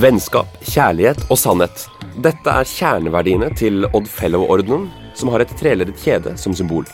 Vennskap, 0.00 0.48
kjærlighet 0.64 1.26
og 1.28 1.36
sannhet. 1.36 1.82
Dette 2.24 2.48
er 2.48 2.68
kjerneverdiene 2.68 3.50
til 3.58 3.84
Odd 3.90 4.06
Fellow-ordenen, 4.08 4.86
som 5.18 5.28
har 5.28 5.44
et 5.44 5.52
treleddet 5.60 6.00
kjede 6.00 6.32
som 6.40 6.54
symbol. 6.56 6.86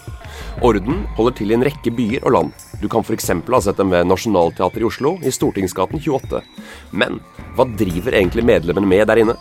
Orden 0.67 1.05
holder 1.15 1.37
til 1.39 1.53
i 1.53 1.55
en 1.55 1.63
rekke 1.63 1.93
byer 1.95 2.27
og 2.27 2.35
land. 2.35 2.65
Du 2.83 2.89
kan 2.91 3.07
f.eks. 3.07 3.31
ha 3.31 3.61
sett 3.63 3.79
dem 3.79 3.95
ved 3.95 4.09
Nationaltheatret 4.11 4.83
i 4.83 4.89
Oslo, 4.89 5.15
i 5.23 5.31
Stortingsgaten 5.31 6.03
28. 6.03 6.43
Men 6.91 7.21
hva 7.55 7.69
driver 7.79 8.17
egentlig 8.17 8.43
medlemmene 8.49 8.91
med 8.91 9.07
der 9.07 9.23
inne? 9.23 9.39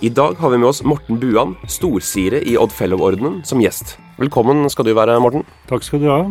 I 0.00 0.08
dag 0.08 0.40
har 0.40 0.54
vi 0.54 0.62
med 0.62 0.70
oss 0.70 0.80
Morten 0.80 1.20
Buan, 1.20 1.58
storsire 1.68 2.40
i 2.40 2.56
Odd 2.56 2.72
Fellow-ordenen, 2.72 3.42
som 3.44 3.60
gjest. 3.60 3.98
Velkommen 4.16 4.64
skal 4.72 4.88
du 4.88 4.94
være, 4.96 5.20
Morten. 5.20 5.44
Takk 5.68 5.84
skal 5.84 6.00
du 6.00 6.08
ha. 6.08 6.22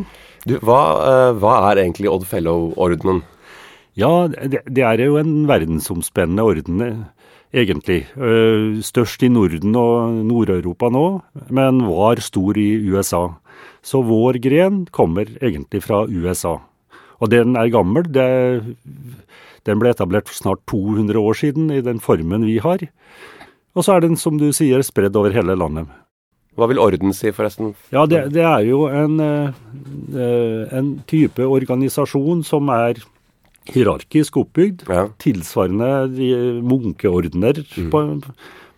Du, 0.50 0.58
hva, 0.66 0.82
uh, 0.98 1.32
hva 1.38 1.60
er 1.68 1.84
egentlig 1.84 2.10
Odd 2.10 2.26
Fellow-ordenen? 2.26 3.22
Ja, 3.98 4.28
det, 4.30 4.62
det, 4.70 4.84
er 4.86 5.02
jo 5.02 5.18
en 5.20 5.48
verdensomspennende 5.50 6.46
orden, 6.46 6.84
egentlig. 7.54 8.04
Uh, 8.16 8.80
størst 8.86 9.24
i 9.26 9.32
Norden 9.32 9.76
og 9.80 10.22
Nord-Europa 10.30 10.92
nå, 10.94 11.06
men 11.50 11.84
var 11.88 12.22
stor 12.24 12.60
i 12.60 12.70
USA. 12.92 13.28
Så 13.82 14.04
vår 14.06 14.40
gren 14.44 14.84
kommer 14.92 15.30
egentlig 15.42 15.84
fra 15.88 16.04
USA. 16.06 16.60
Og 17.20 17.32
den 17.32 17.58
er 17.60 17.72
gammel. 17.74 18.06
Det, 18.08 18.28
den 19.68 19.82
ble 19.82 19.92
etablert 19.92 20.30
for 20.30 20.38
snart 20.38 20.64
200 20.72 21.20
år 21.20 21.40
siden 21.42 21.72
i 21.74 21.82
den 21.84 22.00
formen 22.04 22.46
vi 22.48 22.60
har. 22.64 22.86
Og 23.76 23.86
så 23.86 23.96
er 23.96 24.06
den, 24.06 24.18
som 24.20 24.40
du 24.40 24.50
sier, 24.56 24.84
spredd 24.86 25.18
over 25.20 25.36
hele 25.36 25.56
landet. 25.58 25.90
Hva 26.60 26.68
vil 26.68 26.82
orden 26.82 27.14
si, 27.16 27.32
forresten? 27.32 27.74
Ja, 27.94 28.06
Det, 28.10 28.26
det 28.36 28.44
er 28.44 28.66
jo 28.68 28.88
en, 28.92 29.20
uh, 29.22 30.66
en, 30.76 30.90
type 31.08 31.46
organisasjon 31.46 32.44
som 32.44 32.72
er 32.74 33.00
hierarkisk 33.70 34.38
oppbygd. 34.42 34.86
Ja. 34.90 35.08
Tilsvarende 35.22 36.08
de 36.14 36.30
munkeordener. 36.66 37.62
Mm. 37.78 38.24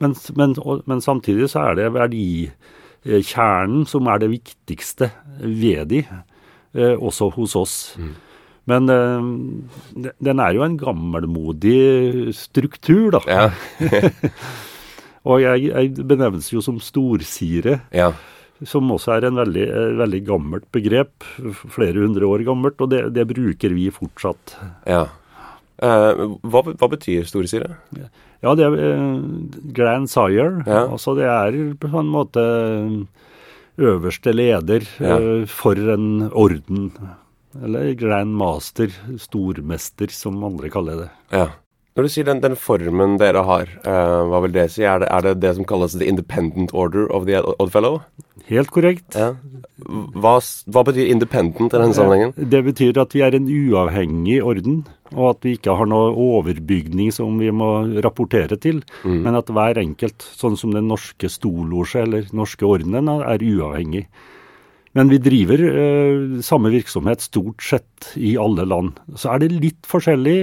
Men, 0.01 0.15
men, 0.35 0.55
men, 0.85 1.01
samtidig 1.01 1.49
så 1.51 1.59
er 1.69 1.77
det 1.77 1.93
verdikjernen 1.95 3.85
som 3.89 4.09
er 4.09 4.17
det 4.23 4.31
viktigste 4.33 5.11
ved 5.41 5.85
de, 5.93 6.01
uh, 6.77 6.97
også 6.97 7.29
hos 7.37 7.55
oss. 7.59 7.77
Mm. 8.01 8.15
Men 8.71 8.89
uh, 8.89 9.21
den 10.21 10.39
er 10.41 10.57
jo 10.57 10.65
en 10.65 10.77
gammelmodig 10.81 12.33
struktur, 12.37 13.17
da. 13.17 13.21
Ja. 13.29 13.49
Og 15.29 15.41
jeg, 15.43 15.67
jeg, 15.69 15.93
benevnes 16.09 16.49
jo 16.49 16.63
som 16.65 16.79
storsire. 16.81 17.79
Ja. 17.93 18.09
Som 18.67 18.91
også 18.93 19.15
er 19.15 19.25
en 19.29 19.39
veldig, 19.39 19.65
veldig, 19.97 20.21
gammelt 20.27 20.67
begrep. 20.75 21.25
Flere 21.73 22.03
hundre 22.03 22.27
år 22.29 22.45
gammelt. 22.45 22.81
Og 22.83 22.91
det, 22.93 23.07
det 23.15 23.25
bruker 23.31 23.73
vi 23.73 23.87
fortsatt. 23.93 24.55
Ja. 24.89 25.07
Eh, 25.81 26.25
hva, 26.45 26.61
hva, 26.69 26.89
betyr 26.91 27.25
storsire? 27.25 27.71
Ja, 28.41 28.53
det 28.57 28.67
er 28.67 28.77
eh, 28.77 29.15
grand 29.73 30.11
sire. 30.11 30.51
Ja. 30.67 30.85
Altså 30.85 31.15
det 31.17 31.25
er 31.29 31.57
på 31.81 31.89
en 32.01 32.11
måte 32.13 32.43
øverste 33.81 34.33
leder 34.35 34.85
ja. 35.01 35.17
eh, 35.17 35.47
for 35.49 35.79
en 35.95 36.29
orden. 36.29 36.91
Eller 37.61 37.91
grand 37.99 38.31
master, 38.37 38.93
stormester, 39.19 40.13
som 40.13 40.39
andre 40.47 40.69
kaller 40.71 41.05
det. 41.05 41.09
Ja. 41.33 41.49
Når 41.91 42.07
du 42.07 42.11
sier 42.13 42.27
den, 42.27 42.39
den 42.39 42.53
formen 42.55 43.17
dere 43.19 43.41
har, 43.43 43.71
uh, 43.83 44.23
hva 44.31 44.39
vil 44.45 44.53
det 44.55 44.69
si? 44.71 44.85
Er 44.87 45.01
det, 45.03 45.09
er 45.11 45.25
det, 45.25 45.33
det 45.43 45.55
som 45.57 45.67
kalles 45.67 45.97
the 45.99 46.07
independent 46.07 46.71
order 46.71 47.09
of 47.11 47.25
the 47.27 47.41
Oddfellow? 47.59 47.99
Helt 48.47 48.71
korrekt. 48.71 49.17
Ja. 49.19 49.33
Hva, 50.15 50.37
hva, 50.39 50.83
betyr 50.87 51.11
independent 51.11 51.67
i 51.67 51.75
denne 51.75 51.95
sammenhengen? 51.95 52.31
Det 52.35 52.61
betyr 52.63 52.99
at 53.01 53.11
vi 53.15 53.25
er 53.25 53.35
en 53.35 53.49
uavhengig 53.51 54.39
orden, 54.39 54.81
og 55.11 55.33
at 55.33 55.47
vi 55.47 55.57
ikke 55.57 55.75
har 55.81 55.89
noe 55.91 56.13
overbygning 56.15 57.11
som 57.15 57.35
vi 57.43 57.51
må 57.51 57.69
rapportere 58.03 58.55
til, 58.61 58.81
mm. 59.03 59.21
men 59.27 59.39
at 59.39 59.51
hver 59.51 59.83
enkelt, 59.83 60.23
sånn 60.39 60.55
som 60.59 60.71
den 60.75 60.87
norske 60.91 61.27
stolosje 61.31 62.05
eller 62.07 62.31
norske 62.35 62.67
ordenen, 62.67 63.11
er 63.19 63.43
uavhengig. 63.51 64.05
Men 64.95 65.11
vi 65.11 65.19
driver 65.23 65.67
uh, 65.67 66.39
samme 66.43 66.71
virksomhet 66.71 67.23
stort 67.23 67.63
sett 67.63 68.13
i 68.19 68.37
alle 68.39 68.63
land. 68.67 68.95
Så 69.15 69.35
er 69.35 69.43
det 69.43 69.55
litt 69.59 69.87
forskjellig 69.87 70.39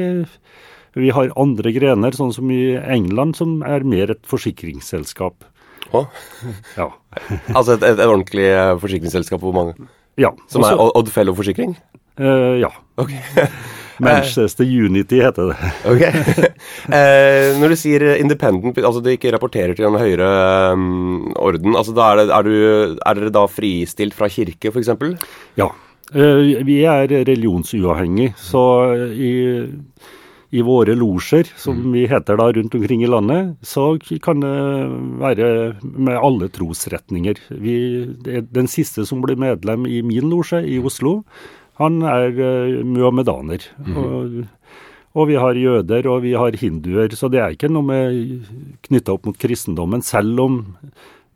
vi 0.99 1.13
har 1.15 1.31
andre 1.39 1.73
grener, 1.75 2.17
sånn 2.17 2.35
som 2.35 2.51
i 2.55 2.77
England, 2.79 3.39
som 3.39 3.61
er 3.67 3.87
mer 3.87 4.15
et 4.15 4.25
forsikringsselskap. 4.29 5.47
Å? 5.95 6.05
Ja. 6.77 6.91
altså 7.57 7.79
et, 7.79 7.87
et, 7.87 8.05
ordentlig 8.05 8.49
eh, 8.51 8.75
forsikringsselskap 8.83 9.43
hvor 9.43 9.57
mange? 9.57 9.89
Ja. 10.19 10.35
Som 10.51 10.67
også, 10.67 10.75
er 10.75 10.99
Oddfellow 10.99 11.37
Forsikring? 11.39 11.77
Uh, 12.19 12.59
ja. 12.61 12.73
Ok. 12.99 13.15
Manchester 13.99 14.67
Unity 14.67 15.21
heter 15.23 15.51
det. 15.51 15.71
ok. 15.93 16.05
Uh, 16.87 17.59
når 17.59 17.75
du 17.75 17.79
sier 17.79 18.05
independent, 18.19 18.79
altså 18.79 19.03
du 19.03 19.11
ikke 19.13 19.33
rapporterer 19.35 19.75
til 19.79 19.89
en 19.89 19.99
høyere 19.99 20.29
um, 20.75 21.33
orden, 21.39 21.75
altså 21.79 21.95
da 21.97 22.13
er, 22.13 22.23
det, 22.23 22.29
er, 22.35 22.47
du, 22.47 22.99
er, 22.99 23.19
dere 23.19 23.35
da 23.35 23.45
fristilt 23.51 24.17
fra 24.19 24.31
kirke, 24.31 24.71
f.eks.? 24.71 24.93
Ja. 25.59 25.71
Uh, 26.15 26.63
vi 26.67 26.81
er 26.89 27.11
religionsuavhengig, 27.11 28.33
så 28.39 28.63
i 29.13 29.33
i 30.51 30.63
våre 30.65 30.95
losjer, 30.97 31.51
som 31.61 31.77
mm. 31.77 31.93
vi 31.93 32.07
heter 32.09 32.39
da 32.41 32.49
rundt 32.53 32.75
omkring 32.75 33.03
i 33.05 33.11
landet, 33.11 33.57
så 33.61 33.99
kan 34.25 34.41
det 34.41 34.53
være 35.21 35.49
med 35.83 36.17
alle 36.17 36.49
trosretninger. 36.49 37.41
Vi, 37.51 37.77
den 38.25 38.71
siste 38.71 39.05
som 39.09 39.21
blir 39.25 39.37
medlem 39.41 39.85
i 39.87 40.01
min 40.07 40.31
losje 40.33 40.63
i 40.65 40.79
Oslo, 40.81 41.19
han 41.79 42.01
er 42.03 42.33
uh, 42.33 42.79
muhammedaner. 42.81 43.67
Mm. 43.85 43.99
Og, 43.99 44.39
og, 45.13 45.29
vi 45.29 45.37
har 45.39 45.61
jøder, 45.61 46.09
og 46.11 46.25
vi 46.25 46.33
har 46.35 46.57
hinduer. 46.59 47.13
Så 47.15 47.31
det 47.31 47.43
er 47.45 47.55
ikke 47.55 47.71
noe 47.71 47.87
med 47.87 48.49
knytta 48.89 49.15
opp 49.15 49.29
mot 49.29 49.39
kristendommen, 49.39 50.03
selv 50.03 50.43
om 50.43 50.59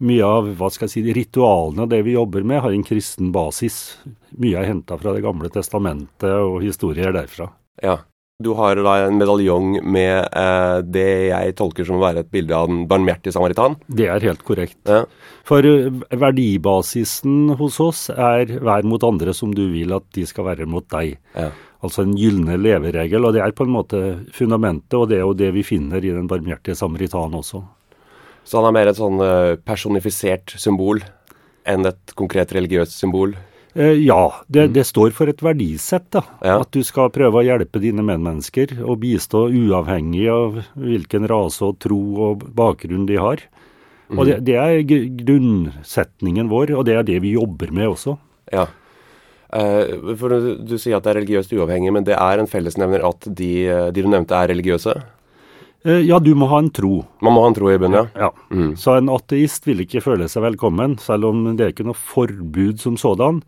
mye 0.02 0.26
av 0.26 0.48
hva 0.58 0.70
skal 0.72 0.88
jeg 0.88 0.94
si, 0.96 1.14
ritualene 1.14 1.84
og 1.84 1.92
det 1.92 2.00
vi 2.02 2.16
jobber 2.16 2.42
med, 2.42 2.62
har 2.64 2.74
en 2.74 2.86
kristen 2.86 3.30
basis. 3.34 4.00
Mye 4.40 4.58
er 4.58 4.72
henta 4.72 4.96
fra 4.98 5.12
Det 5.14 5.22
gamle 5.22 5.52
testamentet 5.52 6.32
og 6.32 6.58
historier 6.64 7.14
derfra. 7.14 7.52
Ja. 7.84 8.00
Du 8.42 8.52
har 8.58 8.78
da 8.82 8.94
en 9.06 9.18
medaljong 9.20 9.76
med 9.84 10.28
eh, 10.28 10.78
det 10.82 11.08
jeg 11.30 11.56
tolker 11.58 11.86
som 11.86 11.98
å 11.98 12.04
være 12.04 12.24
et 12.24 12.30
bilde 12.32 12.56
av 12.56 12.70
den 12.70 12.84
barmhjertige 12.90 13.34
samaritan? 13.36 13.76
Det 13.86 14.08
er 14.10 14.24
helt 14.26 14.42
korrekt. 14.46 14.80
Ja. 14.88 15.04
For 15.48 15.66
uh, 15.66 15.90
verdibasisen 16.10 17.54
hos 17.58 17.78
oss 17.82 18.06
er 18.12 18.50
vær 18.62 18.86
mot 18.88 19.02
andre 19.06 19.34
som 19.36 19.52
du 19.54 19.64
vil 19.72 19.94
at 19.94 20.06
de 20.16 20.26
skal 20.28 20.48
være 20.50 20.68
mot 20.70 20.86
deg. 20.94 21.16
Ja. 21.36 21.50
Altså 21.82 22.04
en 22.04 22.16
gylne 22.18 22.58
leveregel. 22.60 23.26
Og 23.26 23.36
det 23.36 23.42
er 23.44 23.54
på 23.56 23.66
en 23.66 23.74
måte 23.74 24.02
fundamentet, 24.34 24.98
og 24.98 25.08
det 25.10 25.18
er 25.18 25.24
jo 25.26 25.38
det 25.38 25.52
vi 25.56 25.66
finner 25.66 26.02
i 26.02 26.14
den 26.14 26.28
barmhjertige 26.30 26.78
samaritan 26.78 27.34
også. 27.38 27.62
Så 28.42 28.58
han 28.58 28.70
er 28.70 28.76
mer 28.78 28.90
et 28.90 28.98
sånn 28.98 29.22
uh, 29.22 29.54
personifisert 29.62 30.54
symbol 30.58 31.02
enn 31.68 31.86
et 31.86 32.14
konkret 32.18 32.54
religiøst 32.54 32.96
symbol? 32.98 33.36
Eh, 33.74 33.92
ja, 34.04 34.34
det, 34.46 34.66
mm. 34.66 34.72
det, 34.72 34.84
står 34.84 35.14
for 35.16 35.30
et 35.32 35.42
verdisett. 35.42 36.10
da. 36.12 36.22
Ja. 36.44 36.58
At 36.60 36.72
du 36.74 36.82
skal 36.84 37.12
prøve 37.14 37.40
å 37.40 37.46
hjelpe 37.46 37.80
dine 37.82 38.04
medmennesker 38.04 38.76
og 38.82 39.00
bistå 39.04 39.46
uavhengig 39.48 40.26
av 40.32 40.60
hvilken 40.76 41.28
rase 41.30 41.64
og 41.70 41.80
tro 41.82 42.02
og 42.28 42.44
bakgrunn 42.56 43.08
de 43.08 43.16
har. 43.20 43.46
Mm. 44.12 44.18
Og 44.18 44.28
det, 44.28 44.36
det, 44.50 44.58
er 44.60 45.08
grunnsetningen 45.24 46.52
vår, 46.52 46.74
og 46.76 46.84
det 46.88 46.98
er 46.98 47.08
det 47.08 47.22
vi 47.24 47.36
jobber 47.38 47.72
med 47.72 47.94
også. 47.94 48.18
Ja. 48.52 48.68
Uh, 49.52 50.12
for 50.16 50.32
du, 50.32 50.52
du, 50.64 50.78
sier 50.80 50.96
at 50.96 51.04
det 51.04 51.12
er 51.12 51.18
religiøst 51.20 51.52
uavhengig, 51.56 51.92
men 51.92 52.04
det 52.08 52.16
er 52.16 52.40
en 52.40 52.48
fellesnevner 52.48 53.04
at 53.04 53.26
de, 53.28 53.52
de 53.92 54.04
du 54.04 54.08
nevnte, 54.08 54.36
er 54.36 54.52
religiøse? 54.52 54.96
Eh, 55.84 56.04
ja, 56.06 56.18
du 56.22 56.32
må 56.38 56.46
ha 56.52 56.60
en 56.62 56.70
tro. 56.74 57.02
Man 57.24 57.34
må 57.34 57.42
ha 57.42 57.50
en 57.50 57.56
tro 57.58 57.70
i 57.72 57.78
bunnen, 57.80 58.08
ja. 58.14 58.28
ja. 58.28 58.54
Mm. 58.54 58.74
Så 58.78 58.96
en 58.98 59.10
ateist 59.12 59.66
vil 59.66 59.82
ikke 59.84 60.02
føle 60.04 60.28
seg 60.30 60.44
velkommen, 60.46 60.96
selv 61.02 61.30
om 61.32 61.44
det 61.58 61.66
er 61.66 61.74
ikke 61.74 61.88
noe 61.88 61.98
forbud 61.98 62.82
som 62.82 62.98
sådan. 63.00 63.42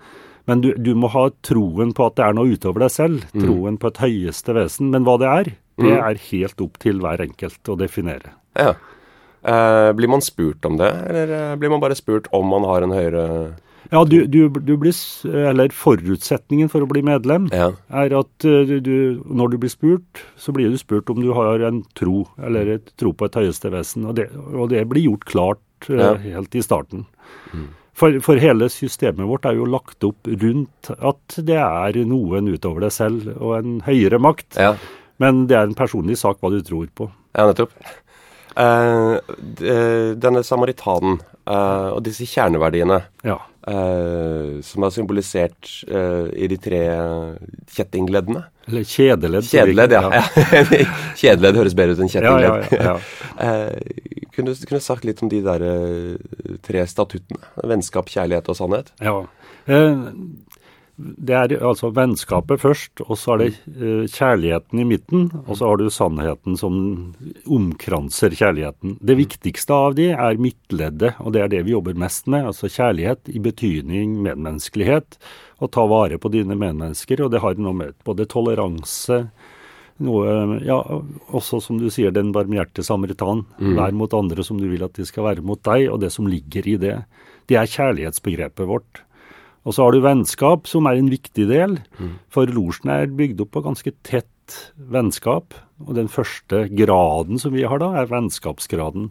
Men 0.50 0.64
du, 0.64 0.72
du 0.76 0.92
må 0.98 1.08
ha 1.14 1.28
troen 1.46 1.94
på 1.96 2.08
at 2.08 2.18
det 2.18 2.26
er 2.26 2.34
noe 2.36 2.56
utover 2.56 2.84
deg 2.84 2.92
selv. 2.92 3.28
Mm. 3.32 3.44
Troen 3.46 3.78
på 3.80 3.92
et 3.92 4.02
høyeste 4.02 4.56
vesen. 4.56 4.90
Men 4.92 5.06
hva 5.06 5.16
det 5.22 5.30
er, 5.30 5.52
det 5.80 5.92
mm. 5.94 6.00
er 6.00 6.24
helt 6.30 6.66
opp 6.66 6.82
til 6.82 7.00
hver 7.04 7.22
enkelt 7.24 7.70
å 7.70 7.78
definere. 7.80 8.34
Ja. 8.58 8.74
Eh, 9.44 9.90
blir 9.96 10.08
man 10.08 10.24
spurt 10.24 10.64
om 10.64 10.78
det, 10.80 10.90
eller 11.08 11.32
eh, 11.36 11.54
blir 11.60 11.72
man 11.72 11.82
bare 11.82 11.96
spurt 11.98 12.30
om 12.32 12.48
man 12.48 12.64
har 12.64 12.84
en 12.84 12.94
høyere 12.94 13.24
ja, 13.90 14.04
du, 14.04 14.26
du, 14.26 14.48
du, 14.48 14.74
blir, 14.80 14.94
eller 15.28 15.72
Forutsetningen 15.74 16.70
for 16.72 16.84
å 16.84 16.88
bli 16.90 17.02
medlem 17.04 17.48
ja. 17.52 17.70
er 17.92 18.14
at 18.16 18.46
eh, 18.48 18.76
du, 18.84 19.20
når 19.24 19.54
du 19.54 19.58
blir 19.64 19.72
spurt, 19.72 20.24
så 20.40 20.54
blir 20.56 20.72
du 20.72 20.78
spurt 20.80 21.10
om 21.12 21.20
du 21.22 21.30
har 21.36 21.64
en 21.66 21.82
tro, 21.98 22.24
eller 22.40 22.76
et 22.78 22.92
tro 23.00 23.14
på 23.16 23.28
et 23.28 23.40
høyeste 23.42 23.72
vesen. 23.74 24.06
Og 24.08 24.16
det, 24.18 24.30
og 24.52 24.70
det 24.72 24.84
blir 24.90 25.08
gjort 25.08 25.26
klart 25.30 25.90
eh, 25.90 26.00
ja. 26.00 26.12
helt 26.36 26.56
i 26.56 26.64
starten. 26.64 27.06
Mm. 27.52 27.68
For, 27.94 28.18
for, 28.24 28.40
hele 28.42 28.66
systemet 28.72 29.28
vårt 29.30 29.46
er 29.46 29.58
jo 29.58 29.68
lagt 29.70 30.02
opp 30.06 30.26
rundt 30.26 30.90
at 30.96 31.36
det 31.46 31.60
er 31.60 32.00
noen 32.08 32.48
utover 32.50 32.88
deg 32.88 32.94
selv 32.94 33.28
og 33.36 33.58
en 33.60 33.76
høyere 33.86 34.18
makt. 34.22 34.56
Ja. 34.58 34.72
Men 35.22 35.44
det 35.50 35.60
er 35.60 35.68
en 35.68 35.78
personlig 35.78 36.18
sak 36.18 36.40
hva 36.42 36.50
du 36.50 36.58
tror 36.66 36.88
på. 36.90 37.06
Ja, 37.36 37.46
nettopp. 37.46 37.76
Uh, 38.54 39.18
denne 40.18 40.42
samaritanen, 40.46 41.20
Uh, 41.44 41.92
og 41.92 42.00
disse 42.06 42.24
kjerneverdiene, 42.24 43.02
ja. 43.26 43.36
Uh, 43.68 44.60
som 44.64 44.86
er 44.86 44.94
symbolisert 44.94 45.70
uh, 45.90 46.28
i 46.32 46.48
de 46.50 46.58
tre 46.60 46.82
kjettingleddene 47.74 48.44
Eller 48.68 48.86
kjedeledd. 48.88 49.48
Kjedeledd, 49.48 49.96
ja. 49.96 50.02
ja. 50.20 50.24
kjedeledd 51.20 51.60
høres 51.60 51.76
bedre 51.78 51.96
ut 51.96 52.04
enn 52.04 52.12
kjettingledd. 52.12 52.74
Ja, 52.78 52.96
ja, 53.44 53.58
kunne, 54.34 54.54
du 54.54 54.80
sagt 54.82 55.04
litt 55.06 55.22
om 55.22 55.30
de 55.32 55.42
der 55.44 55.66
tre 56.64 56.86
statuttene? 56.90 57.44
Vennskap, 57.70 58.08
kjærlighet 58.10 58.48
og 58.50 58.58
sannhet? 58.58 58.90
Ja. 59.04 59.20
Det 60.96 61.34
er 61.34 61.52
altså 61.58 61.88
vennskapet 61.90 62.60
først, 62.62 63.02
og 63.02 63.18
så 63.18 63.34
er 63.34 63.40
det 63.40 63.48
uh, 63.74 64.04
kjærligheten 64.06 64.78
i 64.78 64.86
midten, 64.86 65.24
og 65.42 65.56
så 65.58 65.72
har 65.72 65.80
du 65.80 65.88
sannheten 65.90 66.58
som 66.60 66.76
omkranser 67.50 68.36
kjærligheten. 68.38 68.98
Det 69.02 69.16
viktigste 69.18 69.74
av 69.74 69.96
de 69.98 70.12
er 70.14 70.38
midtleddet, 70.38 71.16
og 71.18 71.34
det 71.34 71.42
er 71.42 71.50
det 71.50 71.64
vi 71.66 71.74
jobber 71.74 71.98
mest 71.98 72.30
med. 72.30 72.46
Altså 72.52 72.70
kjærlighet 72.70 73.32
i 73.32 73.42
betydning 73.42 74.20
medmenneskelighet, 74.22 75.18
å 75.58 75.70
ta 75.70 75.82
vare 75.90 76.20
på 76.20 76.30
dine 76.30 76.54
medmennesker. 76.54 77.24
Og 77.24 77.34
det 77.34 77.42
har 77.42 77.58
noe 77.58 77.74
med 77.80 77.98
både 78.06 78.28
toleranse 78.30 79.24
noe 80.02 80.58
Ja, 80.66 80.80
også 81.30 81.60
som 81.62 81.78
du 81.78 81.86
sier, 81.92 82.14
den 82.14 82.32
barmhjerte 82.34 82.82
samaritan. 82.86 83.44
Mm. 83.60 83.74
Vær 83.78 83.94
mot 83.94 84.16
andre 84.16 84.46
som 84.46 84.58
du 84.58 84.66
vil 84.70 84.82
at 84.86 84.96
de 84.98 85.06
skal 85.06 85.28
være 85.28 85.44
mot 85.46 85.60
deg, 85.62 85.88
og 85.92 86.00
det 86.02 86.10
som 86.14 86.28
ligger 86.30 86.66
i 86.66 86.76
det. 86.80 86.96
Det 87.50 87.58
er 87.60 87.70
kjærlighetsbegrepet 87.70 88.70
vårt. 88.70 89.04
Og 89.64 89.74
så 89.74 89.84
har 89.84 89.94
du 89.94 90.04
vennskap, 90.04 90.68
som 90.68 90.88
er 90.88 91.00
en 91.00 91.10
viktig 91.12 91.46
del. 91.48 91.78
Mm. 91.96 92.16
For 92.32 92.50
losjen 92.52 92.92
er 92.92 93.12
bygd 93.16 93.40
opp 93.44 93.54
på 93.56 93.64
ganske 93.64 93.94
tett 94.04 94.58
vennskap. 94.76 95.56
Og 95.84 95.94
den 95.96 96.10
første 96.12 96.66
graden 96.68 97.40
som 97.40 97.54
vi 97.56 97.64
har 97.64 97.80
da, 97.80 97.94
er 97.96 98.10
vennskapsgraden. 98.12 99.10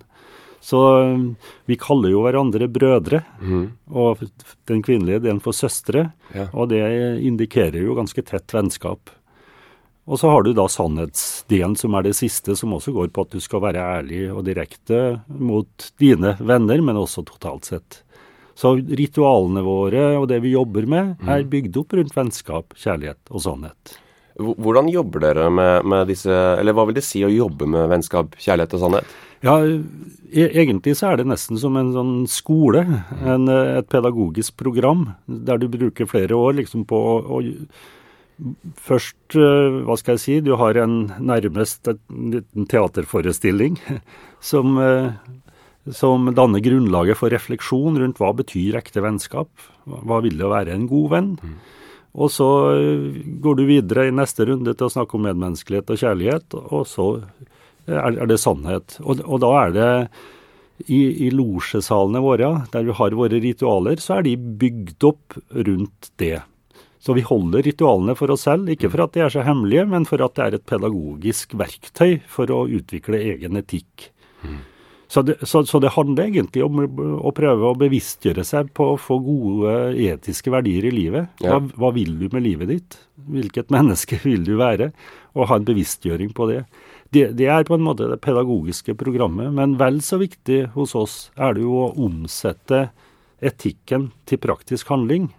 Så 0.63 0.79
um, 1.03 1.25
vi 1.67 1.75
kaller 1.75 2.13
jo 2.13 2.21
hverandre 2.23 2.69
brødre. 2.71 3.23
Mm. 3.41 3.65
Og 3.91 4.21
den 4.69 4.85
kvinnelige 4.85 5.25
den 5.25 5.41
for 5.43 5.57
søstre. 5.57 6.11
Ja. 6.35 6.47
Og 6.53 6.69
det 6.71 6.85
indikerer 7.25 7.81
jo 7.83 7.97
ganske 7.97 8.23
tett 8.23 8.53
vennskap. 8.53 9.11
Og 10.03 10.19
så 10.19 10.29
har 10.29 10.43
du 10.43 10.51
da 10.55 10.65
sannhetsdelen, 10.67 11.77
som 11.79 11.95
er 11.95 12.05
det 12.05 12.17
siste, 12.17 12.57
som 12.59 12.75
også 12.75 12.91
går 12.95 13.11
på 13.15 13.23
at 13.23 13.35
du 13.35 13.39
skal 13.43 13.63
være 13.63 13.83
ærlig 13.97 14.25
og 14.33 14.43
direkte 14.47 15.21
mot 15.27 15.91
dine 16.01 16.35
venner, 16.43 16.83
men 16.83 16.99
også 16.99 17.23
totalt 17.27 17.69
sett. 17.71 18.01
Så 18.59 18.75
ritualene 18.77 19.63
våre 19.65 20.05
og 20.19 20.27
det 20.29 20.39
vi 20.43 20.53
jobber 20.53 20.85
med, 20.85 21.15
mm. 21.17 21.29
er 21.35 21.49
bygd 21.49 21.77
opp 21.81 21.95
rundt 21.97 22.15
vennskap, 22.15 22.75
kjærlighet 22.77 23.33
og 23.33 23.45
sannhet. 23.45 23.97
Hvordan 24.37 24.89
jobber 24.89 25.21
dere 25.21 25.49
med, 25.53 25.85
med, 25.85 26.07
disse 26.09 26.33
Eller 26.33 26.73
hva 26.73 26.87
vil 26.89 26.95
det 26.97 27.03
si 27.05 27.19
å 27.21 27.29
jobbe 27.29 27.67
med 27.69 27.85
vennskap, 27.91 28.33
kjærlighet 28.41 28.73
og 28.77 28.81
sannhet? 28.81 29.17
Ja, 29.45 29.57
e 29.61 30.45
Egentlig 30.49 30.95
så 30.97 31.11
er 31.11 31.19
det 31.19 31.27
nesten 31.29 31.59
som 31.61 31.75
en 31.77 31.91
sånn 31.93 32.13
skole. 32.31 32.81
En, 33.21 33.45
et 33.51 33.89
pedagogisk 33.91 34.55
program 34.57 35.11
der 35.27 35.61
du 35.61 35.67
bruker 35.69 36.09
flere 36.09 36.33
år 36.33 36.57
liksom 36.63 36.87
på 36.89 36.97
å, 36.97 37.19
å 37.37 37.43
Først, 38.81 39.35
hva 39.37 39.93
skal 39.95 40.15
jeg 40.15 40.21
si, 40.23 40.33
du 40.41 40.55
har 40.57 40.75
en 40.81 40.95
nærmest 41.21 41.85
en 41.87 42.31
liten 42.33 42.65
teaterforestilling 42.67 43.77
som 44.51 44.73
som 45.91 46.29
danner 46.35 46.63
grunnlaget 46.63 47.19
for 47.19 47.33
refleksjon 47.33 47.97
rundt 47.99 48.19
hva 48.21 48.31
betyr 48.37 48.77
ekte 48.79 49.03
vennskap. 49.03 49.49
Hva 49.83 50.21
vil 50.23 50.37
det 50.39 50.45
å 50.47 50.53
være 50.53 50.75
en 50.75 50.85
god 50.87 51.09
venn? 51.11 51.31
Mm. 51.43 51.57
Og 52.23 52.29
så 52.31 52.47
eh, 52.77 53.17
går 53.43 53.57
du 53.57 53.65
videre 53.67 54.07
i 54.07 54.13
neste 54.13 54.45
runde 54.47 54.75
til 54.77 54.87
å 54.87 54.93
snakke 54.93 55.17
om 55.17 55.25
medmenneskelighet 55.27 55.91
og 55.91 55.99
kjærlighet, 55.99 56.57
og 56.61 56.87
så 56.87 57.07
er, 57.89 58.21
det 58.29 58.39
sannhet. 58.39 58.97
Og, 59.03 59.23
og 59.25 59.41
da 59.43 59.51
er 59.65 59.75
det 59.75 59.91
i, 60.87 61.27
i 61.27 61.29
losjesalene 61.33 62.21
våre, 62.23 62.53
der 62.73 62.87
vi 62.87 62.95
har 62.97 63.17
våre 63.17 63.41
ritualer, 63.43 63.99
så 64.01 64.19
er 64.19 64.27
de 64.27 64.37
bygd 64.37 65.07
opp 65.09 65.37
rundt 65.67 66.11
det. 66.21 66.37
Så 67.03 67.15
vi 67.17 67.25
holder 67.27 67.65
ritualene 67.65 68.15
for 68.15 68.31
oss 68.31 68.45
selv, 68.47 68.69
ikke 68.71 68.87
for 68.93 69.03
at 69.03 69.17
de 69.17 69.25
er 69.25 69.33
så 69.33 69.43
hemmelige, 69.43 69.83
men 69.91 70.05
for 70.07 70.23
at 70.23 70.37
det 70.37 70.45
er 70.45 70.55
et 70.55 70.69
pedagogisk 70.69 71.57
verktøy 71.59 72.21
for 72.31 72.53
å 72.53 72.61
utvikle 72.71 73.19
egen 73.33 73.59
etikk. 73.59 74.13
Mm. 74.45 74.61
Så 75.13 75.21
det, 75.21 75.35
så, 75.45 75.65
så 75.65 75.77
det, 75.79 75.91
handler 75.93 76.25
egentlig 76.25 76.63
om 76.65 76.79
å 77.21 77.31
prøve 77.37 77.67
å 77.69 77.77
bevisstgjøre 77.77 78.41
seg 78.49 78.71
på 78.73 78.87
å 78.95 78.97
få 78.97 79.19
gode 79.21 79.75
etiske 80.01 80.49
verdier 80.49 80.87
i 80.89 80.93
livet. 80.95 81.27
Hva, 81.37 81.59
ja. 81.59 81.59
hva, 81.77 81.91
vil 81.93 82.15
du 82.17 82.25
med 82.33 82.41
livet 82.41 82.71
ditt? 82.71 82.97
Hvilket 83.29 83.69
menneske 83.75 84.17
vil 84.23 84.41
du 84.47 84.55
være? 84.57 84.89
Og 85.37 85.51
ha 85.51 85.59
en 85.59 85.67
bevisstgjøring 85.69 86.33
på 86.33 86.49
det. 86.49 86.63
det. 87.13 87.27
det. 87.37 87.45
er 87.45 87.67
på 87.67 87.77
en 87.77 87.85
måte 87.85 88.09
det 88.09 88.17
pedagogiske 88.25 88.97
programmet, 88.97 89.53
men 89.53 89.77
vel 89.77 90.01
så 90.01 90.17
viktig 90.17 90.63
hos 90.73 90.97
oss 90.97 91.17
er 91.37 91.53
det 91.53 91.67
jo 91.67 91.77
å 91.83 91.93
omsette 92.07 92.87
etikken 93.37 94.09
til 94.25 94.41
praktisk 94.41 94.89
handling. 94.95 95.29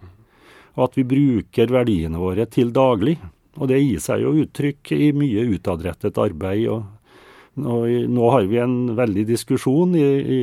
Og 0.79 0.87
at 0.87 0.95
vi 0.95 1.03
bruker 1.03 1.75
verdiene 1.81 2.23
våre 2.23 2.47
til 2.47 2.71
daglig. 2.71 3.17
Og 3.59 3.67
det 3.67 3.83
gir 3.83 3.99
seg 3.99 4.23
jo 4.23 4.37
uttrykk 4.39 4.95
i 4.95 5.11
mye 5.15 5.49
utadrettet 5.51 6.15
arbeid 6.15 6.69
og 6.71 6.94
nå, 7.55 7.75
nå, 8.11 8.29
har 8.33 8.47
vi 8.51 8.59
en 8.61 8.77
veldig 8.97 9.25
diskusjon 9.29 9.95
i, 9.97 10.05
i, 10.05 10.39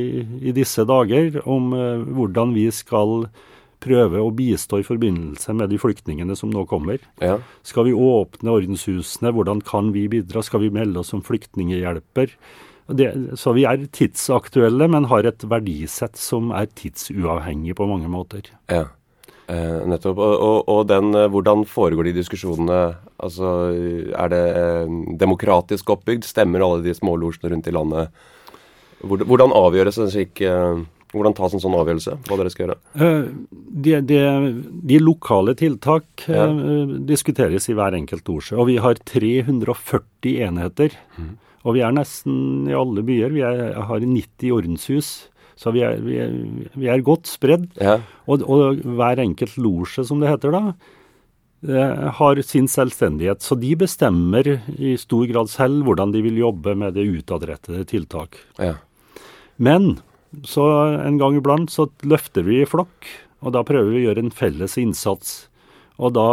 i 0.49 0.53
disse 0.55 0.85
dager 0.89 1.39
om 1.49 1.73
eh, 1.77 2.05
hvordan 2.09 2.55
vi 2.57 2.67
skal 2.73 3.27
prøve 3.83 4.21
å 4.23 4.31
bistå 4.33 4.79
i 4.79 4.87
forbindelse 4.87 5.53
med 5.59 5.73
de 5.73 5.79
flyktningene 5.81 6.37
som 6.39 6.51
nå 6.53 6.63
kommer. 6.69 7.03
Ja. 7.21 7.37
Skal 7.67 7.89
vi 7.89 7.95
åpne 7.95 8.53
ordenshusene? 8.55 9.33
Hvordan 9.35 9.63
kan 9.65 9.91
vi 9.95 10.07
bidra? 10.11 10.43
Skal 10.45 10.63
vi 10.63 10.71
melde 10.73 11.01
oss 11.03 11.11
som 11.13 11.23
flyktninghjelper? 11.25 12.31
Det, 12.87 13.09
så 13.39 13.53
vi 13.55 13.63
er 13.67 13.85
tidsaktuelle, 13.95 14.89
men 14.91 15.07
har 15.11 15.27
et 15.27 15.43
verdisett 15.47 16.19
som 16.19 16.51
er 16.55 16.67
tidsuavhengig 16.75 17.77
på 17.79 17.87
mange 17.87 18.11
måter. 18.11 18.49
Ja. 18.71 18.87
Eh, 19.51 19.79
nettopp. 19.91 20.21
Og, 20.23 20.33
og, 20.33 20.57
og 20.71 20.87
den, 20.87 21.11
eh, 21.17 21.29
hvordan 21.31 21.65
foregår 21.67 22.09
de 22.09 22.15
diskusjonene? 22.19 22.81
Altså, 23.23 23.73
Er 24.15 24.31
det 24.31 24.43
eh, 24.55 24.97
demokratisk 25.19 25.89
oppbygd? 25.95 26.27
Stemmer 26.27 26.63
alle 26.63 26.83
de 26.85 26.95
smålosjene 26.95 27.53
rundt 27.53 27.67
i 27.67 27.75
landet? 27.75 28.25
Hvordan 29.03 29.51
avgjøres 29.51 29.99
en 29.99 30.11
slik 30.11 30.39
eh, 30.47 30.83
hvordan 31.13 31.35
tas 31.37 31.53
en 31.53 31.61
sånn 31.61 31.75
avgjørelse? 31.77 32.15
Hva 32.25 32.37
dere 32.39 32.51
skal 32.51 32.65
gjøre? 32.65 32.77
Eh, 32.97 33.25
de, 33.85 33.97
de, 34.09 34.19
de 34.89 34.99
lokale 35.01 35.53
tiltak 35.59 36.25
ja. 36.25 36.47
uh, 36.49 36.95
diskuteres 37.05 37.69
i 37.69 37.75
hver 37.77 37.93
enkelt 37.99 38.29
ordsjø. 38.33 38.57
Og 38.63 38.71
vi 38.71 38.79
har 38.81 38.97
340 39.11 40.39
enheter. 40.47 40.97
Mm. 41.19 41.35
Og 41.63 41.77
vi 41.77 41.83
er 41.85 41.93
nesten 41.95 42.71
i 42.71 42.73
alle 42.75 43.05
byer. 43.05 43.35
Vi 43.35 43.45
er, 43.45 43.61
har 43.77 44.01
90 44.01 44.55
ordenshus. 44.57 45.11
Så 45.59 45.73
vi 45.75 45.83
er, 45.85 45.99
vi 46.03 46.17
er, 46.21 46.33
vi 46.73 46.89
er 46.91 47.05
godt 47.05 47.29
spredd. 47.29 47.69
Ja. 47.81 47.99
Og, 48.27 48.45
og, 48.49 48.81
hver 48.97 49.21
enkelt 49.23 49.57
losje, 49.61 50.05
som 50.07 50.23
det 50.23 50.31
heter 50.31 50.55
da, 50.55 50.63
eh, 51.67 52.07
har 52.19 52.41
sin 52.45 52.69
selvstendighet. 52.71 53.43
Så 53.45 53.57
de 53.61 53.73
bestemmer 53.79 54.55
i 54.77 54.95
stor 55.01 55.27
grad 55.29 55.51
selv 55.53 55.85
hvordan 55.87 56.15
de 56.15 56.23
vil 56.25 56.41
jobbe 56.41 56.75
med 56.79 56.97
det 56.97 57.05
utadrettede 57.19 57.85
tiltak. 57.89 58.39
Ja. 58.61 58.75
Men 59.61 59.97
så 60.47 60.65
en 61.03 61.19
gang 61.21 61.37
iblant 61.37 61.71
så 61.71 61.87
løfter 62.01 62.45
vi 62.47 62.63
i 62.63 62.69
flokk, 62.69 63.09
og 63.43 63.53
da 63.53 63.61
prøver 63.67 63.91
vi 63.91 64.01
å 64.01 64.07
gjøre 64.09 64.25
en 64.25 64.33
felles 64.33 64.79
innsats. 64.81 65.43
Og 66.01 66.13
da 66.15 66.27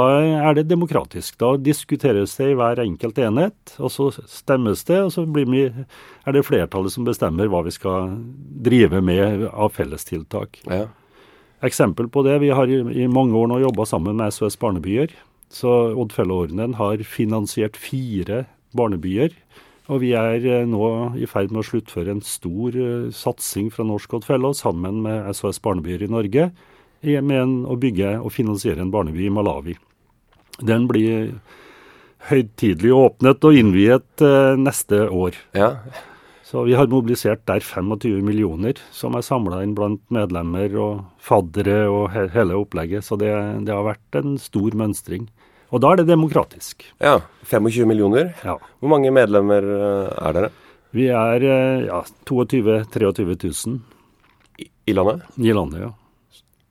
er 0.49 0.55
det 0.57 0.69
demokratisk. 0.71 1.37
Da 1.41 1.53
diskuteres 1.61 2.33
det 2.39 2.53
i 2.53 2.57
hver 2.57 2.81
enkelt 2.81 3.19
enhet, 3.21 3.75
og 3.79 3.93
så 3.93 4.09
stemmes 4.25 4.87
det, 4.89 5.01
og 5.05 5.13
så 5.13 5.27
vi, 5.29 5.67
er 5.69 6.37
det 6.37 6.47
flertallet 6.49 6.95
som 6.95 7.05
bestemmer 7.05 7.51
hva 7.53 7.61
vi 7.67 7.75
skal 7.75 8.15
drive 8.65 9.03
med 9.05 9.45
av 9.51 9.75
fellestiltak. 9.77 10.63
Ja. 10.65 10.87
Eksempel 11.67 12.09
på 12.09 12.25
det, 12.25 12.39
vi 12.41 12.55
har 12.57 12.73
i, 12.73 12.81
i 13.05 13.11
mange 13.11 13.37
år 13.37 13.51
nå 13.51 13.61
jobba 13.61 13.85
sammen 13.85 14.17
med 14.17 14.33
SOS 14.33 14.57
Barnebyer. 14.61 15.13
Så 15.53 15.69
Oddfellow-ordenen 15.99 16.79
har 16.79 17.03
finansiert 17.05 17.77
fire 17.77 18.47
barnebyer. 18.77 19.35
Og 19.91 20.01
vi 20.05 20.15
er 20.17 20.45
eh, 20.47 20.67
nå 20.69 20.89
i 21.19 21.27
ferd 21.29 21.51
med 21.51 21.65
å 21.65 21.67
sluttføre 21.67 22.15
en 22.15 22.25
stor 22.25 22.77
uh, 22.79 23.09
satsing 23.13 23.73
fra 23.75 23.85
Norsk 23.85 24.15
Oddfellow 24.21 24.55
sammen 24.55 25.03
med 25.05 25.27
SOS 25.35 25.59
Barnebyer 25.65 26.07
i 26.07 26.11
Norge 26.11 26.51
med 27.03 27.37
en, 27.41 27.55
å 27.65 27.79
bygge 27.81 28.19
og 28.21 28.33
finansiere 28.35 28.83
en 28.85 28.93
barneby 28.93 29.27
i 29.27 29.33
Malawi. 29.33 29.77
Den 30.61 30.87
blir 30.91 31.33
høytidelig 32.29 32.93
åpnet 32.93 33.45
og 33.49 33.57
innviet 33.57 34.25
eh, 34.25 34.55
neste 34.61 35.07
år. 35.09 35.39
Ja. 35.57 35.75
Så 36.51 36.65
vi 36.67 36.75
har 36.75 36.91
mobilisert 36.91 37.45
der 37.47 37.63
25 37.63 38.25
millioner, 38.27 38.79
som 38.91 39.15
er 39.15 39.23
samla 39.23 39.61
inn 39.63 39.77
blant 39.79 40.03
medlemmer 40.11 40.73
og 40.83 41.05
faddere 41.23 41.85
og 41.87 42.09
he 42.15 42.27
hele 42.35 42.59
opplegget. 42.59 43.07
Så 43.07 43.17
det, 43.21 43.31
det, 43.67 43.71
har 43.71 43.87
vært 43.87 44.19
en 44.19 44.35
stor 44.43 44.75
mønstring. 44.77 45.29
Og 45.71 45.85
da 45.85 45.93
er 45.93 46.01
det 46.01 46.09
demokratisk. 46.11 46.83
Ja, 46.99 47.21
25 47.47 47.87
millioner. 47.87 48.33
Ja. 48.43 48.59
Hvor 48.83 48.93
mange 48.93 49.15
medlemmer 49.15 49.63
eh, 49.77 50.11
er 50.27 50.37
dere? 50.37 50.51
Vi 50.91 51.07
er 51.15 51.47
eh, 51.47 51.87
ja, 51.87 52.03
22 52.27 52.65
000-23 52.91 53.39
000. 53.47 53.79
I, 54.59 54.67
I 54.91 54.99
landet? 54.99 55.23
I 55.39 55.55
landet, 55.55 55.85
ja. 55.87 55.95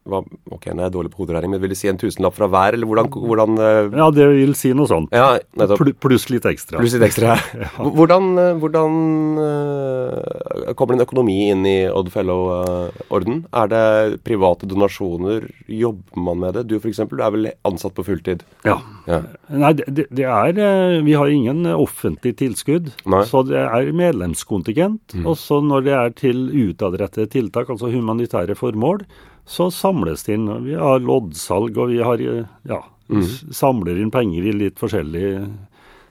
Hva, 0.08 0.22
Ok, 0.54 0.70
nå 0.72 0.82
er 0.82 0.88
jeg 0.88 0.96
dårlig 0.96 1.12
på 1.14 1.24
hoderegning, 1.24 1.54
men 1.54 1.62
vil 1.64 1.74
det 1.74 1.78
si 1.80 1.90
en 1.92 2.00
tusenlapp 2.00 2.36
fra 2.38 2.48
hver, 2.52 2.76
eller 2.78 2.90
hvordan, 2.90 3.10
hvordan 3.14 3.60
uh, 3.60 3.98
Ja, 4.00 4.08
det 4.14 4.28
vil 4.32 4.56
si 4.58 4.72
noe 4.78 4.90
sånt. 4.90 5.14
Ja, 5.16 5.38
Pl 5.80 5.92
pluss 6.00 6.30
litt 6.32 6.48
ekstra. 6.50 6.80
Pluss 6.82 6.96
litt 6.96 7.06
ekstra. 7.06 7.36
ja. 7.64 7.70
Hvordan, 7.78 8.32
hvordan 8.62 8.98
uh, 9.40 10.74
kommer 10.80 10.98
en 10.98 11.06
økonomi 11.06 11.38
inn 11.52 11.68
i 11.70 11.78
Odd 11.92 12.12
Fellow-orden? 12.14 13.44
Er 13.62 13.72
det 13.72 13.84
private 14.26 14.70
donasjoner? 14.70 15.50
Jobber 15.68 16.24
man 16.30 16.42
med 16.46 16.58
det? 16.58 16.66
Du 16.72 16.78
f.eks., 16.80 17.04
du 17.10 17.20
er 17.20 17.36
vel 17.36 17.52
ansatt 17.68 17.96
på 17.98 18.08
fulltid? 18.08 18.46
Ja. 18.68 18.80
ja. 19.10 19.22
Nei, 19.52 19.74
det, 19.78 20.08
det, 20.08 20.26
er 20.26 21.02
Vi 21.06 21.18
har 21.18 21.32
ingen 21.34 21.68
offentlig 21.76 22.36
tilskudd. 22.42 22.94
Nei. 23.10 23.24
Så 23.30 23.44
det 23.50 23.62
er 23.62 23.92
medlemskontingent. 23.96 25.18
Mm. 25.20 25.28
Og 25.30 25.38
så 25.42 25.60
når 25.64 25.86
det 25.86 25.98
er 25.98 26.16
til 26.18 26.46
utadrettede 26.70 27.30
tiltak, 27.34 27.70
altså 27.70 27.92
humanitære 27.94 28.58
formål, 28.58 29.04
så 29.50 29.72
samles 29.74 30.24
det 30.28 30.38
inn. 30.38 30.48
Vi 30.62 30.76
har 30.78 31.02
loddsalg, 31.02 31.78
og 31.82 31.90
vi 31.90 32.02
har 32.06 32.22
ja, 32.22 32.80
mm. 33.10 33.24
samler 33.56 33.98
inn 33.98 34.12
penger 34.14 34.46
i 34.46 34.54
litt 34.54 34.78
forskjellig 34.82 35.32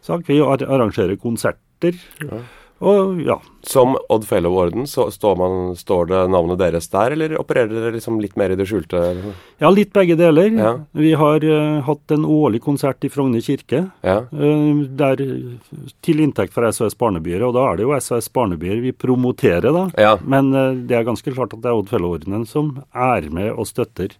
sak. 0.02 0.26
Vi 0.26 0.40
arrangerer 0.42 1.14
konserter. 1.22 1.94
Ja. 2.24 2.40
Og, 2.78 3.20
ja. 3.26 3.40
Som 3.66 3.96
Odd 4.08 4.24
Fellow-orden, 4.28 4.86
så 4.86 5.08
står, 5.10 5.36
man, 5.36 5.76
står, 5.76 6.06
det 6.06 6.20
navnet 6.30 6.60
deres 6.60 6.86
der, 6.92 7.14
eller 7.16 7.34
opererer 7.40 7.72
dere 7.72 7.96
liksom 7.96 8.20
litt 8.22 8.36
mer 8.38 8.54
i 8.54 8.58
det 8.58 8.68
skjulte? 8.70 9.00
Ja, 9.58 9.70
litt 9.74 9.90
begge 9.96 10.14
deler. 10.18 10.52
Ja. 10.54 10.72
Vi 10.94 11.10
har 11.18 11.44
uh, 11.44 11.80
hatt 11.88 12.14
en 12.14 12.24
årlig 12.28 12.62
konsert 12.62 13.02
i 13.04 13.10
Frogner 13.10 13.42
kirke 13.42 13.82
ja. 14.06 14.20
uh, 14.30 14.84
der, 15.00 15.24
til 16.06 16.22
inntekt 16.22 16.54
for 16.54 16.68
SOS 16.70 16.96
Barnebyer. 16.98 17.42
Og 17.48 17.56
da 17.58 17.66
er 17.66 17.80
det 17.80 17.88
jo 17.88 17.98
SOS 17.98 18.30
Barnebyer 18.32 18.80
vi 18.84 18.94
promoterer, 18.94 19.72
da. 19.74 19.84
Ja. 19.98 20.16
Men 20.22 20.54
uh, 20.54 20.70
det 20.78 21.00
er 21.00 21.06
ganske 21.08 21.34
klart 21.34 21.56
at 21.56 21.64
det 21.64 21.72
er 21.72 21.82
Odd 21.82 21.90
Fellow-ordenen 21.90 22.46
som 22.48 22.76
er 22.94 23.26
med 23.34 23.52
og 23.56 23.66
støtter. 23.68 24.14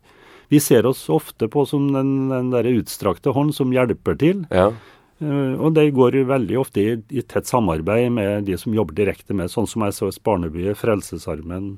Vi 0.49 0.59
ser 0.65 0.87
oss 0.89 1.07
ofte 1.13 1.47
på 1.53 1.63
som 1.69 1.91
den, 1.93 2.31
den 2.33 2.51
der 2.51 2.67
utstrakte 2.73 3.35
hånd 3.37 3.55
som 3.55 3.73
hjelper 3.73 4.17
til. 4.19 4.47
Ja. 4.51 4.73
Eh, 5.19 5.55
og 5.59 5.75
det 5.75 5.91
går 5.97 6.21
veldig 6.29 6.59
ofte 6.61 6.83
i, 6.83 6.97
i, 7.11 7.23
tett 7.27 7.49
samarbeid 7.51 8.13
med 8.15 8.47
de 8.47 8.59
som 8.61 8.75
jobber 8.75 8.97
direkte 9.01 9.35
med, 9.35 9.51
sånn 9.51 9.67
som 9.71 9.87
SOS 9.91 10.21
Barnebyet, 10.23 10.79
Frelsesarmen. 10.79 11.77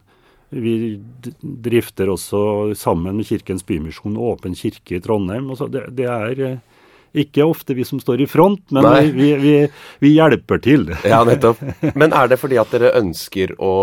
Vi 0.51 0.99
drifter 1.41 2.11
også 2.11 2.75
sammen 2.75 3.21
med 3.21 3.29
Kirkens 3.29 3.63
Bymisjon 3.67 4.19
Åpen 4.19 4.57
kirke 4.59 4.99
i 4.99 5.03
Trondheim. 5.03 5.47
Altså 5.53 5.71
det, 5.71 5.87
det, 5.97 6.09
er 6.11 6.43
eh, 6.47 6.81
ikke 7.23 7.47
ofte 7.47 7.75
vi 7.79 7.87
som 7.87 8.03
står 8.03 8.25
i 8.25 8.29
front, 8.31 8.65
men 8.75 8.87
vi, 9.15 9.31
vi, 9.41 9.55
vi, 10.03 10.13
hjelper 10.19 10.61
til. 10.63 10.89
Ja, 11.07 11.23
nettopp. 11.27 11.63
Men 11.95 12.13
er 12.13 12.29
det 12.31 12.41
fordi 12.43 12.59
at 12.61 12.75
dere 12.75 12.93
ønsker 13.01 13.55
å 13.63 13.75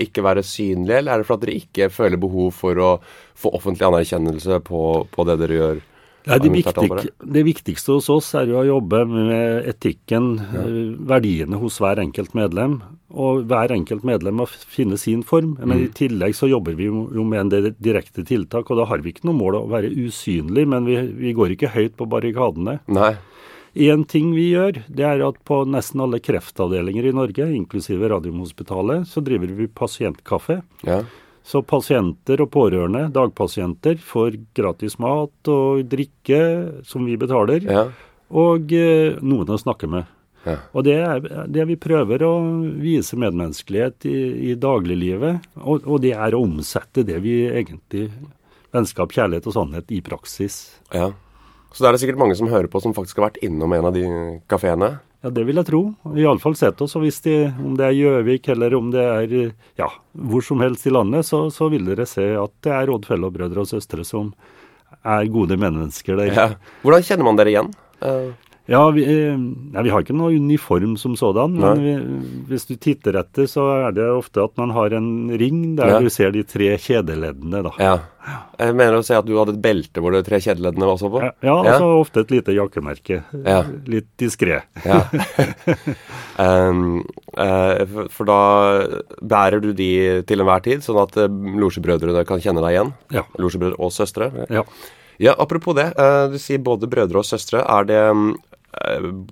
ikke 0.00 0.24
være 0.24 0.44
synlige, 0.46 1.00
eller 1.00 1.16
er 1.16 1.22
det 1.24 1.28
fordi 1.28 1.40
at 1.40 1.48
dere 1.48 1.62
ikke 1.64 1.90
føler 1.96 2.22
behov 2.22 2.52
for 2.60 2.78
å 2.78 2.92
få 3.42 3.56
offentlig 3.56 3.88
anerkjennelse 3.88 4.60
på, 4.68 4.84
på 5.10 5.26
det 5.28 5.40
dere 5.42 5.58
gjør? 5.58 5.82
Ja, 6.24 6.38
det, 6.38 6.52
viktig, 6.54 6.88
det, 7.18 7.42
viktigste 7.42 7.96
hos 7.96 8.08
oss 8.12 8.28
er 8.38 8.50
jo 8.50 8.60
å 8.60 8.66
jobbe 8.66 9.02
med 9.10 9.66
etikken, 9.72 10.36
ja. 10.38 10.62
Eh, 10.62 10.92
verdiene 11.10 11.58
hos 11.58 11.80
hver 11.82 11.98
enkelt 12.02 12.36
medlem. 12.38 12.78
Og 13.12 13.42
hver 13.50 13.74
enkelt 13.74 14.06
medlem 14.06 14.38
må 14.40 14.46
finne 14.48 14.96
sin 15.00 15.24
form. 15.26 15.56
Men 15.58 15.74
mm. 15.74 15.82
i 15.82 15.90
tillegg 15.98 16.36
så 16.38 16.48
jobber 16.48 16.78
vi 16.78 16.86
jo 16.88 17.26
med 17.26 17.40
en 17.40 17.52
del 17.52 17.72
direkte 17.82 18.24
tiltak, 18.28 18.70
og 18.70 18.80
da 18.80 18.86
har 18.88 19.02
vi 19.02 19.12
ikke 19.12 19.26
noe 19.28 19.40
mål 19.40 19.58
å 19.58 19.66
være 19.72 19.90
usynlig, 19.90 20.64
men 20.70 20.88
vi, 20.88 21.00
vi 21.18 21.34
går 21.36 21.56
ikke 21.56 21.74
høyt 21.74 21.98
på 21.98 22.08
barrikadene. 22.08 22.78
Nei. 22.92 23.14
En 23.72 24.04
ting 24.04 24.34
vi 24.36 24.50
gjør, 24.50 24.82
det 24.92 25.04
er 25.08 25.22
at 25.24 25.38
på 25.48 25.62
nesten 25.64 26.02
alle 26.04 26.20
kreftavdelinger 26.20 27.06
i 27.08 27.14
Norge, 27.16 27.46
inklusive 27.56 28.10
Radiumhospitalet, 28.12 29.06
så 29.08 29.22
driver 29.24 29.54
vi 29.56 29.68
pasientkaffe. 29.72 30.60
Ja. 30.84 31.00
Så 31.46 31.62
pasienter 31.66 32.40
og 32.44 32.52
pårørende, 32.54 33.08
dagpasienter, 33.14 33.98
får 33.98 34.38
gratis 34.54 34.98
mat 35.02 35.50
og 35.50 35.84
drikke 35.90 36.42
som 36.86 37.06
vi 37.08 37.16
betaler, 37.18 37.66
ja. 37.66 37.86
og 38.30 38.74
eh, 38.76 39.18
noen 39.18 39.50
å 39.50 39.58
snakke 39.58 39.90
med. 39.90 40.06
Ja. 40.46 40.56
Og 40.74 40.86
det 40.86 40.94
er 40.98 41.26
det 41.50 41.66
vi 41.70 41.78
prøver 41.78 42.22
å 42.26 42.32
vise 42.82 43.18
medmenneskelighet 43.18 44.06
i, 44.10 44.18
i 44.50 44.54
dagliglivet. 44.58 45.52
Og, 45.62 45.84
og, 45.86 46.00
det 46.02 46.16
er 46.16 46.34
å 46.34 46.42
omsette 46.46 47.04
det 47.06 47.20
vi 47.22 47.42
egentlig 47.50 48.08
Vennskap, 48.72 49.10
kjærlighet 49.12 49.44
og 49.50 49.52
sannhet 49.52 49.90
i 49.92 49.98
praksis. 50.00 50.54
Ja. 50.96 51.10
Så 51.76 51.84
da 51.84 51.90
er 51.90 51.96
det 51.96 52.00
sikkert 52.00 52.22
mange 52.22 52.36
som 52.38 52.48
hører 52.48 52.70
på, 52.72 52.80
som 52.80 52.94
faktisk 52.96 53.18
har 53.20 53.26
vært 53.26 53.42
innom 53.44 53.74
en 53.76 53.88
av 53.90 53.92
de 53.92 54.06
kafeene? 54.48 54.94
Ja, 55.22 55.30
det 55.30 55.44
vil 55.46 55.60
jeg 55.60 55.68
tro. 55.68 55.80
Iallfall 56.18 56.56
sett 56.58 56.80
oss. 56.82 56.96
Og 56.98 57.04
hvis 57.04 57.20
de, 57.22 57.36
om 57.62 57.76
det 57.78 57.86
er 57.86 57.94
Gjøvik 57.94 58.48
eller 58.54 58.74
om 58.74 58.90
det 58.90 59.02
er 59.06 59.34
ja, 59.78 59.86
hvor 60.12 60.42
som 60.42 60.62
helst 60.64 60.88
i 60.90 60.94
landet, 60.94 61.28
så, 61.28 61.44
så 61.54 61.70
vil 61.70 61.86
dere 61.86 62.08
se 62.10 62.26
at 62.38 62.54
det 62.66 62.72
er 62.74 62.90
Odd-fellow-brødre 62.90 63.62
og 63.62 63.70
-søstre 63.70 64.02
som 64.06 64.32
er 65.02 65.30
gode 65.30 65.56
mennesker 65.56 66.18
der. 66.18 66.32
Ja. 66.34 66.48
Hvordan 66.82 67.06
kjenner 67.06 67.28
man 67.28 67.38
dere 67.38 67.54
igjen? 67.54 67.70
Uh... 68.02 68.34
Ja, 68.72 68.90
vi, 68.90 69.02
eh, 69.04 69.36
ja, 69.74 69.82
vi, 69.84 69.90
har 69.92 70.00
ikke 70.00 70.16
noe 70.16 70.32
uniform 70.32 70.94
som 70.96 71.12
sådan. 71.18 71.58
Men 71.60 71.82
vi, 71.84 71.92
hvis 72.48 72.64
du 72.70 72.76
titter 72.80 73.18
etter, 73.20 73.44
så 73.50 73.66
er 73.74 73.96
det 73.96 74.06
ofte 74.08 74.40
at 74.46 74.54
man 74.60 74.72
har 74.72 74.94
en 74.96 75.28
ring 75.40 75.74
der 75.76 75.92
ja. 75.92 75.98
du 76.00 76.08
ser 76.12 76.32
de 76.32 76.40
tre 76.48 76.70
kjedeleddene. 76.80 77.60
da. 77.66 77.72
Ja. 77.76 77.94
Jeg 78.56 78.76
mener 78.78 78.96
å 78.96 79.02
si 79.04 79.12
at 79.16 79.26
du 79.26 79.34
hadde 79.36 79.56
et 79.56 79.60
belte 79.64 80.00
hvor 80.00 80.14
de 80.14 80.22
tre 80.24 80.38
kjedeleddene 80.40 80.88
var 80.88 81.00
så 81.00 81.10
på? 81.12 81.20
Ja, 81.20 81.32
ja 81.42 81.56
altså 81.58 81.88
ofte 81.98 82.22
et 82.22 82.32
lite 82.32 82.54
jakkemerke. 82.56 83.18
Litt 83.90 84.08
diskré. 84.22 84.62
um, 86.38 87.02
uh, 87.36 88.06
for 88.14 88.30
da 88.30 88.40
bærer 89.20 89.60
du 89.60 89.72
de 89.76 89.90
til 90.28 90.44
enhver 90.44 90.64
tid, 90.64 90.86
sånn 90.86 91.02
at 91.02 91.18
uh, 91.20 91.28
losjebrødrene 91.60 92.24
kan 92.28 92.40
kjenne 92.40 92.64
deg 92.64 92.78
igjen? 92.78 92.94
Ja. 93.18 93.26
Losjebrødre 93.42 93.76
og 93.82 93.92
søstre? 93.92 94.30
Ja. 94.48 94.64
Ja, 95.20 95.36
Apropos 95.38 95.76
det. 95.76 95.90
Du 96.32 96.38
sier 96.40 96.58
både 96.64 96.88
brødre 96.90 97.20
og 97.20 97.26
søstre. 97.28 97.60
Er 97.60 97.84
det 97.86 98.00
um, 98.10 98.32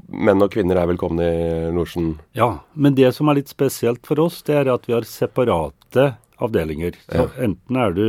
menn 0.08 0.42
og 0.44 0.52
kvinner 0.52 0.78
er 0.80 0.90
velkomne 0.90 1.26
i 1.26 1.70
losjen. 1.74 2.14
Ja, 2.36 2.60
men 2.74 2.96
det 2.98 3.12
som 3.16 3.30
er 3.30 3.40
litt 3.40 3.52
spesielt 3.52 4.06
for 4.06 4.20
oss, 4.22 4.42
det 4.46 4.58
er 4.60 4.72
at 4.72 4.88
vi 4.88 4.94
har 4.96 5.08
separate 5.08 6.12
avdelinger. 6.40 6.96
Så 7.06 7.24
ja. 7.24 7.30
Enten 7.46 7.80
er 7.80 7.96
du 7.96 8.04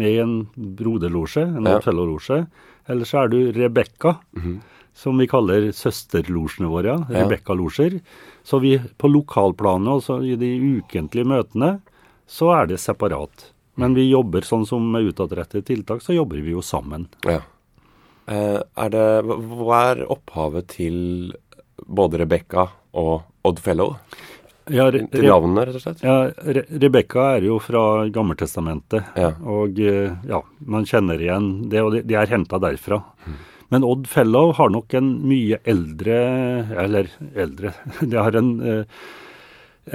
med 0.00 0.12
i 0.12 0.20
en 0.22 0.36
broderlosje, 0.54 1.44
en 1.44 1.68
ja. 1.68 1.80
eller 2.86 3.08
så 3.08 3.24
er 3.24 3.28
du 3.28 3.52
Rebekka, 3.52 4.16
mm 4.36 4.42
-hmm. 4.42 4.60
som 4.94 5.18
vi 5.18 5.26
kaller 5.26 5.72
søsterlosjene 5.72 6.68
våre. 6.68 7.06
Ja. 7.10 7.24
Rebekka-losjer. 7.24 8.00
Så 8.42 8.58
vi 8.58 8.80
på 8.98 9.08
lokalplanet, 9.08 9.88
altså 9.88 10.22
i 10.22 10.36
de 10.36 10.78
ukentlige 10.78 11.24
møtene, 11.24 11.80
så 12.26 12.62
er 12.62 12.66
det 12.66 12.80
separat. 12.80 13.52
Men 13.74 13.94
vi 13.94 14.10
jobber 14.10 14.40
sånn 14.40 14.66
som 14.66 14.84
med 14.92 15.02
utadrettede 15.02 15.62
tiltak, 15.62 16.02
så 16.02 16.14
jobber 16.14 16.36
vi 16.36 16.50
jo 16.50 16.62
sammen. 16.62 17.08
Ja. 17.24 17.40
Eh, 18.30 18.60
er 18.60 18.92
det, 18.94 19.06
hva 19.24 19.80
er 19.90 20.04
opphavet 20.08 20.70
til 20.72 20.96
både 21.84 22.22
Rebekka 22.22 22.68
og 23.00 23.26
Oddfellow? 23.44 23.96
Ja, 24.72 24.86
re, 24.88 25.02
til 25.12 25.26
navnene, 25.28 25.66
rett 25.68 25.76
og 25.76 25.82
slett? 25.82 26.04
Ja, 26.04 26.30
Re 26.32 26.62
Rebekka 26.80 27.26
er 27.34 27.44
jo 27.50 27.58
fra 27.60 28.06
Gammeltestamentet. 28.12 29.10
Ja. 29.20 29.34
Og 29.44 29.80
eh, 29.82 30.14
ja, 30.30 30.40
man 30.64 30.88
kjenner 30.88 31.20
igjen 31.20 31.50
det, 31.72 31.82
og 31.84 31.92
de, 31.92 32.00
de 32.08 32.16
er 32.16 32.32
henta 32.32 32.60
derfra. 32.62 33.02
Mm. 33.26 33.36
Men 33.74 33.84
Odd 33.84 34.08
Fellow 34.08 34.54
har 34.56 34.72
nok 34.72 34.94
en 34.94 35.06
mye 35.26 35.56
eldre 35.66 36.16
Eller 36.78 37.08
eldre 37.32 37.72
Det 38.12 38.18
har 38.20 38.36
en, 38.38 38.50
eh, 38.60 39.06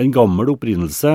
en 0.02 0.10
gammel 0.12 0.50
opprinnelse 0.56 1.14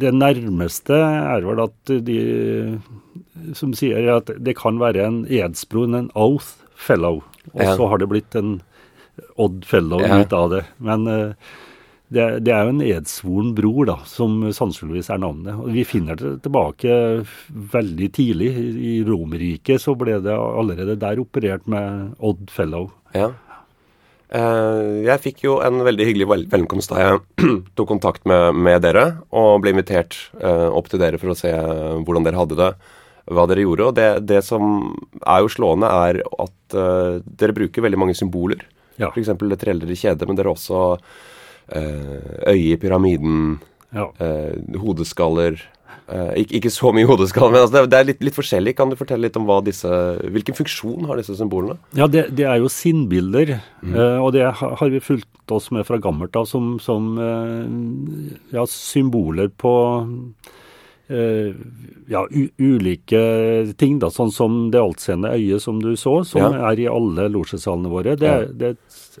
det 0.00 0.12
nærmeste 0.16 0.96
er 0.96 1.44
vel 1.46 1.62
at 1.64 1.94
de 2.06 2.20
som 3.56 3.72
sier 3.76 4.10
at 4.14 4.30
det 4.40 4.56
kan 4.58 4.80
være 4.80 5.06
en 5.06 5.22
edsbro, 5.26 5.86
en 5.88 6.10
oath 6.18 6.60
fellow. 6.76 7.22
Og 7.54 7.64
ja. 7.64 7.74
så 7.76 7.88
har 7.90 8.00
det 8.00 8.10
blitt 8.10 8.36
en 8.38 8.60
odd 9.40 9.64
fellow 9.68 10.02
ja. 10.04 10.20
ut 10.20 10.32
av 10.36 10.52
det. 10.54 10.62
Men 10.82 11.06
uh, 11.08 11.50
det, 12.10 12.24
det, 12.46 12.54
er 12.54 12.66
jo 12.66 12.74
en 12.74 12.84
edsvoren 12.84 13.52
bror, 13.56 13.84
da, 13.86 13.98
som 14.08 14.42
sannsynligvis 14.54 15.12
er 15.14 15.20
navnet. 15.22 15.60
Og 15.60 15.70
vi 15.76 15.84
finner 15.86 16.18
det 16.18 16.40
tilbake 16.44 16.96
veldig 17.74 18.08
tidlig. 18.16 18.50
I 18.90 18.94
Romerriket 19.06 19.82
så 19.82 19.94
ble 19.98 20.18
det 20.24 20.34
allerede 20.34 20.98
der 21.00 21.22
operert 21.22 21.68
med 21.70 22.16
odd 22.18 22.50
fellow. 22.52 22.90
Ja. 23.14 23.30
Eh, 24.30 25.02
jeg 25.08 25.22
fikk 25.24 25.40
jo 25.42 25.56
en 25.64 25.80
veldig 25.82 26.06
hyggelig 26.06 26.28
velkomst 26.52 26.92
da 26.92 27.02
jeg 27.02 27.22
tok 27.78 27.88
kontakt 27.90 28.26
med, 28.30 28.54
med, 28.54 28.78
dere 28.84 29.04
og 29.34 29.64
ble 29.64 29.72
invitert 29.74 30.14
uh, 30.38 30.70
opp 30.70 30.86
til 30.90 31.02
dere 31.02 31.18
for 31.18 31.32
å 31.32 31.38
se 31.38 31.50
hvordan 31.50 32.26
dere 32.26 32.38
hadde 32.38 32.58
det, 32.60 32.68
hva 33.26 33.46
dere 33.50 33.64
gjorde. 33.64 33.88
Og 33.88 33.96
det, 33.98 34.10
det 34.30 34.44
som 34.46 34.92
er 35.24 35.42
jo 35.42 35.50
slående, 35.50 35.90
er 36.06 36.20
at 36.22 36.78
uh, 36.78 37.18
dere 37.42 37.56
bruker 37.56 37.82
veldig 37.82 38.00
mange 38.04 38.14
symboler. 38.18 38.62
Ja. 39.02 39.10
F.eks. 39.10 39.32
det 39.34 39.58
treller 39.58 39.90
kjedet, 39.90 40.02
kjede, 40.04 40.30
men 40.30 40.38
dere 40.38 40.54
også 40.54 40.84
øye 41.70 42.72
i 42.72 42.78
pyramiden, 42.82 43.60
ja. 43.94 44.06
hodeskaller 44.80 45.58
eh, 46.10 46.32
ikke, 46.42 46.58
ikke, 46.58 46.72
så 46.74 46.92
mye 46.94 47.08
hodeskaller, 47.08 47.54
men 47.54 47.64
altså 47.64 47.76
det, 47.76 47.84
det, 47.92 47.98
er 47.98 48.08
litt, 48.10 48.22
litt, 48.28 48.36
forskjellig. 48.36 48.76
Kan 48.78 48.92
du 48.92 48.98
fortelle 48.98 49.28
litt 49.28 49.38
om 49.40 49.48
disse, 49.66 49.90
hvilken 50.34 50.58
funksjon 50.58 51.08
har 51.10 51.20
disse 51.20 51.36
symbolene? 51.38 51.78
Ja, 51.98 52.08
Det, 52.10 52.28
det 52.36 52.46
er 52.48 52.60
jo 52.62 52.70
sinnbilder. 52.72 53.58
Mm. 53.82 53.94
eh, 53.94 54.16
og 54.22 54.32
det 54.36 54.46
har 54.60 54.94
vi 54.94 55.02
fulgt 55.04 55.54
oss 55.54 55.70
med 55.74 55.86
fra 55.88 55.98
gammelt 56.02 56.36
av 56.38 56.46
som, 56.46 56.76
som 56.82 57.16
uh, 57.18 57.66
ja, 58.54 58.62
symboler 58.70 59.48
på 59.50 59.72
uh, 61.10 61.48
ja, 62.10 62.22
ulike 62.30 63.22
ting, 63.80 63.98
da, 64.02 64.12
sånn 64.14 64.30
som 64.30 64.60
det 64.70 64.78
altseende 64.78 65.32
øyet 65.34 65.64
som 65.64 65.80
du 65.82 65.96
så, 65.98 66.20
som 66.28 66.54
ja. 66.54 66.70
er 66.70 66.84
i 66.84 66.86
alle 66.90 67.26
losjesalene 67.34 67.90
våre. 67.90 68.14
Det, 68.20 68.30
ja. 68.30 68.46
det, 68.46 68.76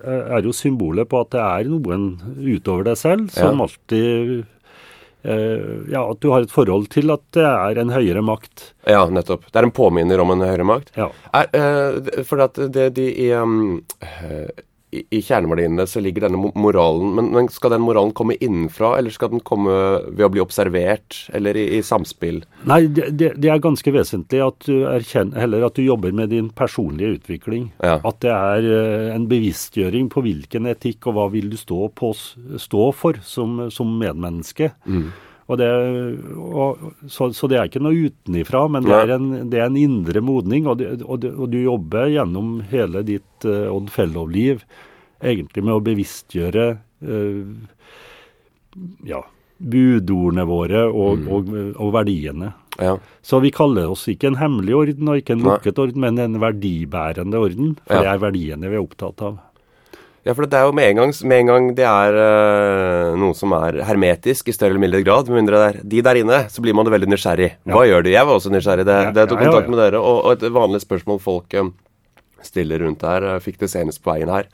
er 0.06 0.46
jo 0.46 0.54
symbolet 0.54 1.10
på 1.10 1.24
at 1.24 1.34
det 1.34 1.42
er 1.42 1.72
noen 1.72 2.12
utover 2.38 2.86
deg 2.86 3.00
selv 3.00 3.34
som 3.34 3.58
alltid 3.66 4.46
ja, 5.22 6.00
at 6.00 6.20
du 6.22 6.30
har 6.32 6.46
et 6.46 6.52
forhold 6.52 6.86
til 6.94 7.12
at 7.12 7.22
det 7.36 7.44
er 7.44 7.80
en 7.82 7.92
høyere 7.92 8.22
makt. 8.24 8.70
Ja, 8.88 9.02
nettopp. 9.12 9.44
Det 9.50 9.60
er 9.60 9.68
en 9.68 9.74
påminner 9.76 10.22
om 10.22 10.32
en 10.32 10.44
høyere 10.46 10.66
makt. 10.66 10.94
Ja. 10.96 11.10
Er, 11.36 11.50
uh, 11.52 12.24
for 12.24 12.44
at 12.46 12.60
det, 12.72 12.90
de, 12.96 13.08
i, 13.26 13.30
um, 13.36 13.82
i, 14.90 15.02
i 15.10 15.20
kjerneverdiene 15.22 15.86
så 15.88 16.02
ligger 16.02 16.26
denne 16.26 16.50
moralen 16.58 17.14
men, 17.16 17.30
men, 17.34 17.48
skal 17.52 17.74
den 17.74 17.84
moralen 17.84 18.12
komme 18.16 18.36
innenfra, 18.42 18.96
eller 18.98 19.14
skal 19.14 19.32
den 19.34 19.42
komme 19.46 19.72
ved 20.08 20.24
å 20.26 20.30
bli 20.34 20.42
observert, 20.42 21.22
eller 21.36 21.58
i, 21.58 21.66
i 21.78 21.82
samspill? 21.86 22.42
Nei, 22.70 22.82
det, 22.90 23.12
det, 23.14 23.50
er 23.50 23.62
ganske 23.62 23.94
vesentlig 23.94 24.42
at 24.44 24.66
du 24.66 24.84
erkjenner, 24.90 25.38
heller 25.44 25.66
at 25.68 25.78
du 25.78 25.84
jobber 25.84 26.14
med 26.16 26.32
din 26.34 26.50
personlige 26.56 27.20
utvikling. 27.20 27.70
Ja. 27.78 27.98
At 28.06 28.20
det 28.24 28.34
er 28.34 28.66
uh, 28.66 29.14
en 29.14 29.26
bevisstgjøring 29.30 30.10
på 30.12 30.24
hvilken 30.26 30.68
etikk 30.70 31.10
og 31.10 31.18
hva 31.18 31.26
vil 31.34 31.50
du 31.52 31.58
stå, 31.60 31.90
på, 31.96 32.12
stå 32.14 32.90
for 32.96 33.20
som, 33.26 33.66
som 33.74 33.98
medmenneske. 34.00 34.72
Mm. 34.86 35.10
Og 35.50 35.58
det, 35.58 35.68
og, 36.38 36.84
så, 37.10 37.30
så, 37.34 37.48
det 37.50 37.58
er 37.58 37.66
ikke 37.66 37.82
noe 37.82 38.06
utenifra, 38.06 38.62
men 38.70 38.86
det 38.86 38.94
er, 38.94 39.14
en, 39.16 39.32
det 39.50 39.58
er 39.58 39.66
en, 39.66 39.80
indre 39.80 40.22
modning. 40.22 40.68
Og, 40.70 40.78
det, 40.78 40.92
og, 41.02 41.26
og, 41.32 41.48
du 41.50 41.58
jobber 41.58 42.06
gjennom 42.12 42.60
hele 42.70 43.02
ditt 43.06 43.48
uh, 43.48 43.66
Odd 43.72 43.90
Fellow-liv 43.90 44.62
egentlig 45.20 45.66
med 45.66 45.74
å 45.74 45.82
bevisstgjøre 45.84 46.66
uh, 46.78 47.90
ja, 49.10 49.20
budordene 49.58 50.46
våre 50.48 50.86
og, 50.86 51.26
mm. 51.26 51.74
og 51.74 51.92
verdiene. 51.98 52.54
Ja. 52.78 52.94
Så 53.26 53.42
vi 53.42 53.50
kaller 53.52 53.90
oss 53.90 54.06
ikke 54.08 54.30
en 54.30 54.38
hemmelig 54.40 54.76
orden 54.78 55.10
og 55.10 55.18
ikke 55.20 55.34
en 55.34 55.44
lukket 55.44 55.82
orden, 55.82 56.06
men 56.06 56.22
en 56.22 56.38
verdibærende 56.40 57.42
orden. 57.42 57.74
For 57.84 57.98
ja. 57.98 58.06
det 58.06 58.14
er 58.14 58.26
verdiene 58.28 58.70
vi 58.70 58.78
er 58.78 58.86
opptatt 58.86 59.26
av. 59.26 59.40
Ja, 60.26 60.34
for 60.36 60.44
det 60.44 60.56
er 60.58 60.66
jo 60.68 60.74
med 60.76 60.90
en 60.90 60.98
gang, 60.98 61.12
med 61.30 61.42
en 61.42 61.48
gang 61.48 61.68
det 61.78 61.84
er 61.88 62.16
uh, 62.18 63.18
noe 63.18 63.36
som 63.36 63.54
er 63.56 63.78
hermetisk 63.88 64.50
i 64.50 64.54
større 64.54 64.74
eller 64.74 64.82
mindre 64.82 65.00
grad, 65.04 65.30
med 65.30 65.40
mindre 65.40 65.60
det 65.62 65.68
er 65.70 65.78
de 65.94 66.02
der 66.04 66.20
inne, 66.20 66.40
så 66.52 66.64
blir 66.64 66.76
man 66.76 66.90
veldig 66.92 67.08
nysgjerrig. 67.08 67.54
Hva 67.64 67.86
ja. 67.86 67.94
gjør 67.94 68.04
de? 68.04 68.12
Jeg 68.12 68.28
var 68.28 68.36
også 68.36 68.52
nysgjerrig. 68.52 68.84
Det, 68.88 68.98
ja, 69.06 69.14
det 69.16 69.24
tok 69.30 69.40
kontakt 69.40 69.70
med 69.72 69.80
dere. 69.80 70.02
Og, 70.02 70.18
og, 70.26 70.34
et 70.36 70.52
vanlig 70.52 70.82
spørsmål 70.84 71.22
folk 71.24 71.56
um, 71.56 71.72
stiller 72.44 72.84
rundt 72.84 73.06
her, 73.08 73.30
jeg 73.34 73.46
fikk 73.46 73.62
det 73.62 73.70
senest 73.72 74.02
på 74.04 74.12
veien 74.12 74.32
her. 74.32 74.50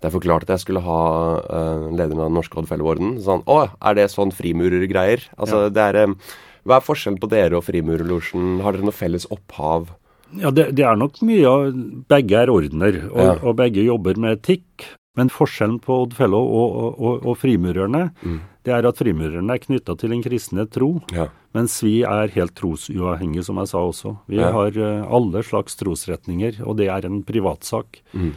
Da 0.00 0.08
jeg 0.08 0.16
forklarte 0.16 0.48
at 0.48 0.54
jeg 0.54 0.64
skulle 0.64 0.84
ha 0.86 1.02
uh, 1.36 1.90
lederen 1.92 2.22
av 2.22 2.30
Den 2.30 2.38
norske 2.40 2.56
Oddfellow-orden. 2.62 3.18
Sånn 3.24 3.44
Å, 3.44 3.58
er 3.76 3.98
det 3.98 4.08
sånn 4.14 4.32
frimurergreier? 4.32 5.26
Altså, 5.36 5.66
det 5.68 5.84
er 5.90 6.16
Hva 6.64 6.78
er 6.78 6.86
forskjellen 6.86 7.20
på 7.20 7.28
dere 7.28 7.58
og 7.58 7.66
Frimurerlosjen? 7.68 8.62
Har 8.64 8.72
dere 8.72 8.88
noe 8.88 8.96
felles 8.96 9.28
opphav? 9.28 9.90
Ja, 10.38 10.48
det, 10.54 10.70
det, 10.78 10.86
er 10.86 10.96
nok 10.96 11.18
mye 11.26 11.44
av 11.50 11.68
Begge 12.08 12.40
er 12.40 12.52
ordener, 12.52 13.02
og, 13.10 13.20
ja. 13.26 13.36
og 13.42 13.56
begge 13.58 13.84
jobber 13.84 14.16
med 14.20 14.38
etikk. 14.38 14.86
Men 15.18 15.30
forskjellen 15.32 15.80
på 15.82 15.96
Odd 16.04 16.14
Fellow 16.14 16.44
og, 16.54 16.74
og, 16.94 17.24
og 17.26 17.38
frimurerne, 17.40 18.04
mm. 18.22 18.36
det 18.66 18.74
er 18.76 18.86
at 18.86 19.00
frimurerne 19.00 19.56
er 19.56 19.62
knytta 19.64 19.96
til 19.98 20.14
en 20.14 20.22
kristne 20.22 20.66
tro, 20.70 20.92
ja. 21.14 21.26
mens 21.56 21.80
vi 21.82 21.96
er 22.06 22.30
helt 22.36 22.54
trosuavhengige, 22.58 23.42
som 23.48 23.58
jeg 23.58 23.72
sa 23.72 23.82
også. 23.88 24.14
Vi 24.30 24.38
ja. 24.38 24.52
har 24.54 24.78
uh, 24.78 25.10
alle 25.10 25.42
slags 25.46 25.74
trosretninger, 25.80 26.62
og 26.62 26.78
det 26.78 26.86
er 26.94 27.08
en 27.08 27.24
privatsak. 27.26 27.98
Mm. 28.14 28.30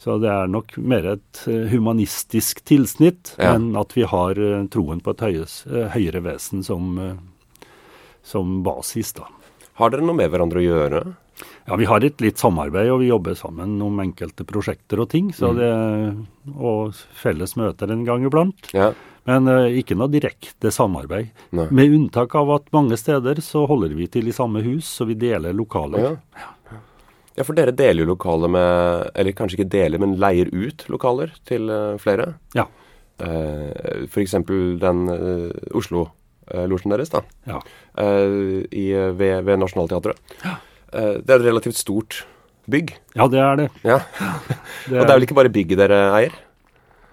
Så 0.00 0.16
det 0.20 0.28
er 0.32 0.52
nok 0.52 0.76
mer 0.76 1.08
et 1.16 1.42
uh, 1.48 1.64
humanistisk 1.72 2.60
tilsnitt, 2.68 3.34
ja. 3.40 3.54
enn 3.54 3.72
at 3.80 3.96
vi 3.96 4.04
har 4.04 4.36
uh, 4.36 4.60
troen 4.72 5.00
på 5.00 5.16
et 5.16 5.24
høyes, 5.24 5.62
høyere 5.96 6.20
vesen 6.28 6.60
som, 6.66 7.00
som 8.20 8.58
basis, 8.66 9.16
da. 9.16 9.24
Har 9.80 9.94
dere 9.94 10.04
noe 10.04 10.20
med 10.20 10.28
hverandre 10.28 10.60
å 10.60 10.68
gjøre? 10.68 11.04
Ja, 11.68 11.76
vi 11.78 11.86
har 11.86 12.04
et 12.04 12.22
litt 12.24 12.40
samarbeid, 12.40 12.90
og 12.90 13.02
vi 13.02 13.10
jobber 13.10 13.36
sammen 13.38 13.76
om 13.84 14.00
enkelte 14.02 14.46
prosjekter 14.48 15.02
og 15.04 15.10
ting. 15.12 15.30
Så 15.36 15.52
mm. 15.52 15.60
det, 15.60 15.70
og 16.56 16.98
felles 17.20 17.56
møter 17.60 17.92
en 17.94 18.04
gang 18.08 18.26
iblant. 18.26 18.72
Ja. 18.76 18.90
Men 19.28 19.48
uh, 19.50 19.68
ikke 19.68 19.96
noe 19.98 20.10
direkte 20.12 20.72
samarbeid. 20.74 21.30
Nei. 21.56 21.66
Med 21.74 21.96
unntak 21.96 22.34
av 22.38 22.50
at 22.56 22.70
mange 22.74 22.98
steder 23.00 23.42
så 23.44 23.66
holder 23.68 23.94
vi 23.98 24.08
til 24.10 24.30
i 24.30 24.34
samme 24.34 24.62
hus, 24.64 24.88
så 24.88 25.06
vi 25.08 25.18
deler 25.18 25.56
lokaler. 25.56 26.16
Ja. 26.34 26.48
ja, 27.36 27.44
for 27.44 27.56
dere 27.58 27.74
deler 27.76 28.04
jo 28.04 28.14
lokaler 28.14 28.50
med 28.52 29.10
Eller 29.14 29.36
kanskje 29.36 29.60
ikke 29.60 29.72
deler, 29.76 30.02
men 30.02 30.16
leier 30.20 30.50
ut 30.52 30.86
lokaler 30.92 31.34
til 31.48 31.68
uh, 31.70 31.98
flere? 32.00 32.32
Ja. 32.56 32.66
Uh, 33.20 34.08
F.eks. 34.08 34.38
den 34.80 35.04
Oslo-losjen 35.76 36.96
deres, 36.96 37.12
da. 37.12 37.20
Ja. 37.44 37.60
I, 38.00 38.84
ved, 39.12 39.44
ved 39.44 39.60
Nationaltheatret. 39.60 40.18
Ja. 40.40 40.56
Eh, 40.92 41.16
det 41.22 41.34
er 41.34 41.40
et 41.40 41.48
relativt 41.48 41.78
stort 41.80 42.22
bygg? 42.70 42.94
Ja, 43.16 43.26
det 43.30 43.42
er 43.42 43.58
det. 43.64 43.68
Ja. 43.86 43.98
det 44.88 44.94
er... 44.94 45.00
Og 45.00 45.04
det 45.04 45.10
er 45.10 45.16
vel 45.16 45.28
ikke 45.28 45.40
bare 45.40 45.52
bygget 45.52 45.82
dere 45.82 46.00
eier? 46.18 46.38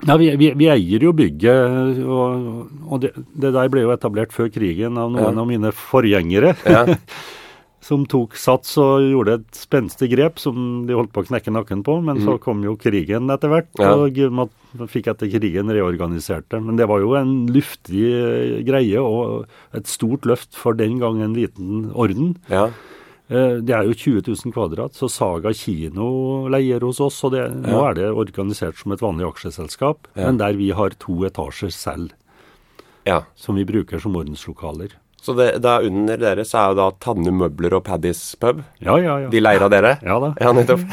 Ja, 0.06 0.14
vi, 0.22 0.30
vi, 0.38 0.52
vi 0.54 0.68
eier 0.70 1.08
jo 1.08 1.12
bygget, 1.18 2.04
og, 2.06 2.68
og 2.86 3.02
det, 3.02 3.16
det, 3.34 3.50
der 3.56 3.72
ble 3.74 3.82
jo 3.82 3.96
etablert 3.96 4.36
før 4.36 4.52
krigen 4.54 5.00
av 5.02 5.10
noen 5.10 5.32
ja. 5.32 5.42
av 5.42 5.50
mine 5.50 5.74
forgjengere. 5.74 6.54
Ja. 6.70 6.86
som 7.88 8.04
tok 8.10 8.36
sats 8.40 8.74
og 8.82 9.06
gjorde 9.06 9.38
et 9.38 9.58
spenstig 9.58 10.10
grep 10.12 10.42
som 10.42 10.84
de 10.88 10.96
holdt 10.98 11.14
på 11.16 11.24
å 11.24 11.28
knekke 11.30 11.54
nakken 11.56 11.84
på. 11.88 12.00
Men 12.04 12.20
mm. 12.20 12.26
så 12.26 12.36
kom 12.44 12.64
jo 12.66 12.76
krigen 12.80 13.32
etter 13.32 13.52
hvert, 13.54 13.70
ja. 13.80 13.94
og 13.96 14.20
man 14.36 14.90
fikk 14.92 15.12
etter 15.14 15.32
krigen 15.32 15.72
reorganisert 15.72 16.50
det. 16.52 16.62
Men 16.66 16.80
det 16.80 16.90
var 16.90 17.04
jo 17.04 17.16
en 17.20 17.34
luftig 17.54 18.12
greie 18.68 19.02
og 19.02 19.48
et 19.78 19.90
stort 19.90 20.28
løft 20.28 20.58
for 20.58 20.78
den 20.78 21.00
gang 21.04 21.22
en 21.24 21.38
liten 21.38 21.88
orden. 21.96 22.36
Ja. 22.52 22.70
Eh, 23.28 23.58
det 23.60 23.76
er 23.76 23.88
jo 23.88 23.96
20 23.96 24.24
000 24.30 24.54
kvadrat, 24.56 24.96
så 24.96 25.10
Saga 25.12 25.52
kino 25.56 26.48
leier 26.52 26.84
hos 26.88 27.02
oss. 27.04 27.20
og 27.28 27.34
det, 27.36 27.44
ja. 27.44 27.56
Nå 27.68 27.82
er 27.90 27.98
det 28.00 28.12
organisert 28.12 28.80
som 28.80 28.96
et 28.96 29.04
vanlig 29.04 29.28
aksjeselskap, 29.28 30.08
ja. 30.16 30.28
men 30.28 30.40
der 30.40 30.56
vi 30.60 30.72
har 30.72 30.96
to 31.02 31.20
etasjer 31.28 31.74
selv. 31.76 32.16
Ja. 33.08 33.24
Som 33.36 33.60
vi 33.60 33.68
bruker 33.68 34.00
som 34.04 34.16
ordenslokaler. 34.20 34.96
Så 35.22 35.34
det, 35.34 35.48
da 35.60 35.80
under 35.84 36.20
dere 36.22 36.46
så 36.48 36.60
er 36.62 36.72
jo 36.72 36.78
da 36.78 36.88
Tanne 37.04 37.34
Møbler 37.36 37.74
og 37.80 37.84
Paddys 37.88 38.22
pub? 38.40 38.62
Ja, 38.80 38.96
ja, 39.02 39.18
ja. 39.26 39.32
De 39.34 39.42
leier 39.42 39.66
av 39.66 39.72
dere? 39.74 39.96
Ja 40.06 40.20
da. 40.24 40.34
Ja, 40.40 40.54
nettopp. 40.56 40.84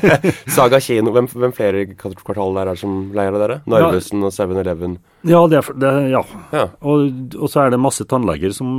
Saga 0.56 0.78
kino, 0.84 1.14
hvem, 1.16 1.26
hvem 1.32 1.54
flere 1.56 1.86
kvartal 1.96 2.54
der 2.58 2.68
er 2.68 2.76
det 2.76 2.82
som 2.84 3.00
leier 3.16 3.34
av 3.34 3.42
dere? 3.42 3.62
Narvesen 3.70 4.26
og 4.26 4.34
7-Eleven? 4.36 5.00
Ja, 5.22 5.40
det, 5.52 5.60
det, 5.76 5.90
ja. 6.08 6.22
ja. 6.54 6.62
Og, 6.80 7.10
og, 7.36 7.48
så 7.52 7.66
er 7.66 7.74
det 7.74 7.80
masse 7.82 8.06
tannleger 8.08 8.54
som, 8.56 8.70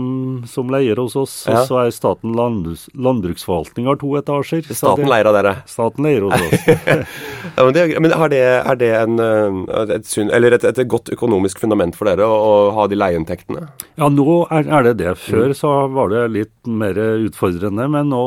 som 0.50 0.72
leier 0.74 0.98
hos 0.98 1.14
oss. 1.20 1.36
Og 1.52 1.68
så 1.70 1.82
er 1.84 1.92
Staten 1.94 2.34
landbruks, 2.38 2.88
landbruksforvaltning 2.98 3.90
har 3.90 4.00
to 4.02 4.16
etasjer. 4.18 4.66
Staten 4.74 5.10
leier 5.10 5.30
av 5.30 5.38
dere? 5.38 5.54
Staten 5.70 6.08
leier 6.08 6.26
hos 6.26 6.34
oss. 6.34 6.66
ja, 7.58 7.60
men, 7.60 7.74
det, 7.78 7.86
men 8.02 8.16
er, 8.16 8.34
det, 8.34 8.42
er 8.58 8.80
det 8.82 8.90
en, 9.04 9.22
eh, 9.22 9.60
et, 9.84 9.94
et, 10.00 10.48
et, 10.50 10.66
et, 10.72 10.82
godt 10.90 11.14
økonomisk 11.14 11.62
fundament 11.62 11.98
for 11.98 12.10
dere 12.10 12.26
å, 12.26 12.40
å 12.42 12.56
ha 12.80 12.88
de 12.90 12.98
leieinntektene? 12.98 13.68
Ja, 14.02 14.10
nå 14.10 14.42
er, 14.50 14.66
er 14.66 14.90
det 14.90 14.91
det. 15.00 15.14
Før 15.22 15.54
så 15.58 15.72
var 15.94 16.12
det 16.14 16.26
litt 16.34 16.70
mer 16.70 16.98
utfordrende, 17.28 17.88
men 17.92 18.12
nå 18.12 18.26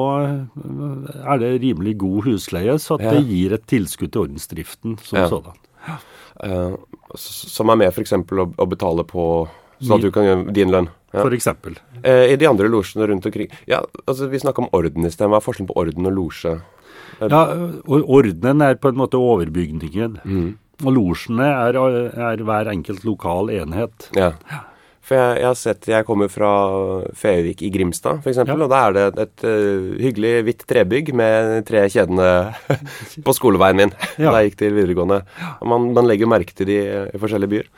er 1.25 1.43
det 1.43 1.53
rimelig 1.65 1.97
god 2.03 2.29
husleie, 2.29 2.79
så 2.83 2.99
ja. 3.01 3.15
det 3.15 3.25
gir 3.29 3.55
et 3.57 3.67
tilskudd 3.71 4.15
til 4.15 4.27
ordensdriften 4.27 4.99
som 5.05 5.21
ja. 5.21 5.29
sådan. 5.31 5.61
Ja. 5.89 5.99
Uh, 6.45 6.77
som 7.21 7.71
er 7.71 7.79
med 7.85 7.93
f.eks. 7.93 8.15
Å, 8.17 8.47
å 8.59 8.67
betale 8.69 9.07
på 9.07 9.25
sånn 9.79 9.99
at 9.99 10.05
du 10.05 10.11
kan 10.15 10.27
gjøre 10.27 10.55
din 10.57 10.73
lønn? 10.75 10.91
Ja. 11.15 11.23
For 11.23 11.35
eksempel. 11.37 11.77
Uh, 12.03 12.27
I 12.33 12.39
de 12.41 12.49
andre 12.51 12.67
losjene 12.71 13.07
rundt 13.07 13.27
omkring 13.29 13.53
Ja, 13.71 13.85
altså 14.03 14.27
Vi 14.27 14.41
snakka 14.43 14.65
om 14.65 14.73
orden 14.75 15.07
i 15.07 15.13
sted. 15.15 15.31
Hva 15.31 15.39
er 15.39 15.45
forskjellen 15.45 15.71
på 15.71 15.77
orden 15.79 16.11
og 16.11 16.17
losje? 16.17 16.57
Ja, 17.23 17.43
Ordenen 17.87 18.63
er 18.65 18.79
på 18.83 18.91
en 18.91 18.99
måte 18.99 19.21
overbygningen. 19.23 20.19
Mm. 20.25 20.49
Og 20.83 20.95
losjene 20.97 21.47
er, 21.47 21.79
er, 21.79 22.43
hver 22.43 22.71
enkelt 22.73 23.05
lokal 23.07 23.53
enhet. 23.55 24.09
Ja. 24.19 24.33
For 25.05 25.19
jeg, 25.19 25.41
jeg, 25.41 25.49
har 25.51 25.59
sett 25.59 25.89
Jeg 25.91 26.07
kommer 26.09 26.31
fra 26.33 26.51
Fevik 27.19 27.63
i 27.65 27.71
Grimstad, 27.73 28.23
f.eks., 28.25 28.41
ja. 28.41 28.57
og 28.57 28.71
da 28.73 28.81
er 28.87 28.95
det 28.97 29.03
et, 29.05 29.19
et 29.27 29.45
uh, 29.49 29.91
hyggelig 30.01 30.35
hvitt 30.47 30.65
trebygg 30.71 31.11
med 31.17 31.67
tre 31.69 31.85
kjedene 31.93 32.29
på 33.27 33.35
skoleveien 33.37 33.83
min 33.83 33.93
ja. 34.23 34.31
da 34.31 34.39
jeg 34.41 34.53
gikk 34.53 34.63
til 34.63 34.79
videregående. 34.79 35.21
Og 35.61 35.69
man, 35.75 35.91
man 35.97 36.09
legger 36.09 36.31
merke 36.31 36.57
til 36.57 36.71
de 36.73 36.79
i 37.05 37.21
forskjellige 37.21 37.53
byer. 37.53 37.69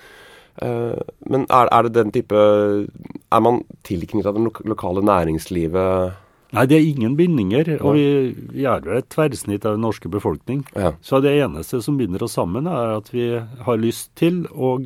Uh, 0.63 1.03
men 1.29 1.49
er, 1.51 1.69
er, 1.69 1.85
det 1.85 1.99
den 1.99 2.13
type 2.15 2.33
Er 2.33 3.43
man 3.45 3.59
tilknyttet 3.85 4.39
det 4.39 4.63
lokale 4.65 5.03
næringslivet? 5.05 6.23
Nei, 6.55 6.65
det 6.71 6.79
er 6.79 6.87
ingen 6.87 7.17
bindinger. 7.19 7.75
Og 7.81 7.99
vi, 7.99 8.07
vi 8.55 8.65
er 8.71 8.85
jo 8.87 8.95
et 8.97 9.11
tverrsnitt 9.13 9.67
av 9.67 9.75
den 9.77 9.85
norske 9.85 10.09
befolkning. 10.09 10.63
Ja. 10.79 10.95
Så 11.05 11.21
det 11.25 11.35
eneste 11.43 11.83
som 11.85 11.99
binder 11.99 12.23
oss 12.25 12.39
sammen, 12.39 12.71
er 12.71 12.97
at 13.01 13.11
vi 13.13 13.33
har 13.37 13.83
lyst 13.83 14.15
til 14.17 14.45
å 14.55 14.77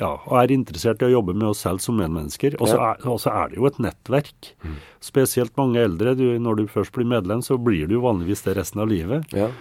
ja, 0.00 0.10
og 0.26 0.34
er 0.40 0.52
interessert 0.54 1.02
i 1.02 1.06
å 1.06 1.12
jobbe 1.12 1.36
med 1.36 1.52
oss 1.52 1.62
selv 1.62 1.82
som 1.84 1.96
medmennesker. 2.00 2.56
Og 2.58 2.70
så 2.70 2.78
ja. 2.78 2.90
er, 2.96 3.30
er, 3.30 3.52
det 3.52 3.60
jo 3.60 3.68
et 3.68 3.80
nettverk. 3.82 4.50
Mm. 4.66 4.76
Spesielt 5.04 5.54
mange 5.60 5.84
eldre. 5.86 6.16
Du, 6.18 6.26
når 6.42 6.58
du 6.58 6.66
først 6.72 6.94
blir 6.96 7.06
medlem, 7.08 7.44
så 7.46 7.58
blir 7.60 7.86
du 7.90 7.98
jo 7.98 8.04
vanligvis 8.04 8.42
det 8.46 8.56
resten 8.58 8.82
av 8.82 8.90
livet. 8.90 9.30
Ja. 9.36 9.52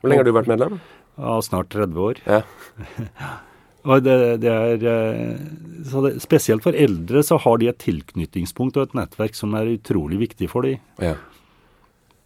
Hvor 0.00 0.12
lenge 0.12 0.22
og, 0.22 0.24
har 0.24 0.30
du 0.30 0.38
vært 0.40 0.52
medlem? 0.52 0.82
Ja, 1.20 1.38
Snart 1.44 1.72
30 1.74 2.04
år. 2.08 2.22
Ja. 2.24 2.42
Og 3.82 4.04
det, 4.06 4.14
det 4.44 4.50
er, 4.50 5.38
så 5.90 6.04
det, 6.04 6.12
Spesielt 6.22 6.62
for 6.62 6.76
eldre 6.78 7.24
så 7.26 7.34
har 7.42 7.58
de 7.58 7.66
et 7.66 7.80
tilknytningspunkt 7.82 8.76
og 8.78 8.84
et 8.84 8.92
nettverk 8.94 9.34
som 9.34 9.56
er 9.58 9.72
utrolig 9.72 10.20
viktig 10.20 10.46
for 10.52 10.68
dem. 10.68 10.78
Ja. 11.02 11.16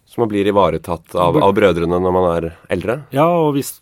Så 0.07 0.21
man 0.23 0.31
blir 0.31 0.47
ivaretatt 0.47 1.17
av, 1.19 1.35
av, 1.43 1.53
brødrene 1.57 1.99
når 1.99 2.13
man 2.15 2.27
er 2.31 2.45
eldre? 2.71 2.95
Ja, 3.15 3.27
og 3.27 3.57
hvis, 3.57 3.73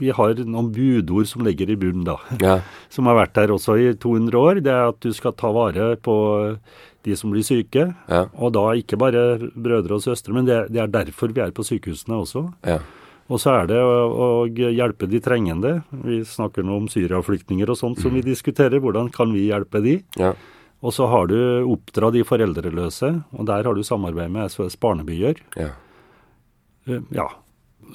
vi 0.00 0.08
har 0.16 0.38
noen 0.40 0.70
budord 0.72 1.28
som 1.28 1.44
ligger 1.44 1.68
i 1.68 1.76
bunnen, 1.76 2.06
da. 2.08 2.16
Ja. 2.40 2.54
Som 2.94 3.10
har 3.10 3.18
vært 3.18 3.34
der 3.36 3.52
også 3.52 3.76
i 3.76 3.90
200 4.00 4.38
år. 4.40 4.62
Det 4.64 4.72
er 4.72 4.88
at 4.88 5.02
du 5.04 5.12
skal 5.12 5.36
ta 5.36 5.52
vare 5.52 5.92
på 6.00 6.14
de 7.04 7.16
som 7.16 7.32
blir 7.32 7.44
syke. 7.46 7.84
Ja. 8.08 8.24
Og 8.40 8.54
da 8.56 8.64
ikke 8.80 8.98
bare 9.00 9.50
brødre 9.52 9.98
og 9.98 10.04
søstre, 10.04 10.32
men 10.34 10.48
det, 10.48 10.64
det, 10.72 10.80
er 10.82 10.94
derfor 10.94 11.34
vi 11.36 11.44
er 11.44 11.52
på 11.54 11.66
sykehusene 11.68 12.16
også. 12.24 12.46
Ja. 12.66 12.80
Og 13.28 13.40
så 13.42 13.52
er 13.58 13.68
det 13.68 13.78
å, 13.84 13.96
å, 14.08 14.28
hjelpe 14.48 15.08
de 15.10 15.20
trengende. 15.20 15.82
Vi 16.04 16.22
snakker 16.24 16.64
nå 16.64 16.78
om 16.80 16.86
syriaflyktninger 16.88 17.68
og 17.68 17.76
sånt 17.76 18.00
som 18.00 18.14
vi 18.14 18.24
mm. 18.24 18.28
diskuterer. 18.30 18.80
Hvordan 18.80 19.12
kan 19.12 19.34
vi 19.36 19.50
hjelpe 19.50 19.84
de? 19.84 19.98
Ja. 20.16 20.32
Og 20.78 20.94
så 20.94 21.08
har 21.10 21.26
du 21.30 21.38
oppdra 21.66 22.12
de 22.14 22.22
foreldreløse, 22.26 23.10
og 23.34 23.46
der 23.50 23.66
har 23.66 23.74
du 23.74 23.82
samarbeid 23.86 24.30
med 24.30 24.52
SOS 24.52 24.78
Barnebyer. 24.78 25.40
Ja. 25.58 25.72
Uh, 26.88 27.02
ja. 27.14 27.26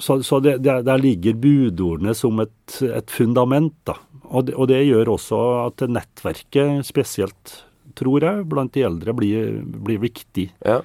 Så, 0.02 0.18
så 0.26 0.40
det, 0.42 0.58
det, 0.64 0.80
der 0.88 0.98
ligger 1.00 1.38
budordene 1.38 2.14
som 2.18 2.42
et, 2.42 2.80
et 2.84 3.10
fundament. 3.10 3.76
da. 3.88 3.96
Og 4.24 4.48
det, 4.48 4.56
og 4.58 4.68
det, 4.68 4.82
gjør 4.88 5.14
også 5.14 5.40
at 5.68 5.86
nettverket, 5.88 6.84
spesielt 6.86 7.60
tror 7.94 8.24
jeg, 8.26 8.46
blant 8.50 8.74
de 8.74 8.82
eldre 8.84 9.14
blir, 9.16 9.60
blir 9.62 10.00
viktig. 10.02 10.48
Ja. 10.66 10.80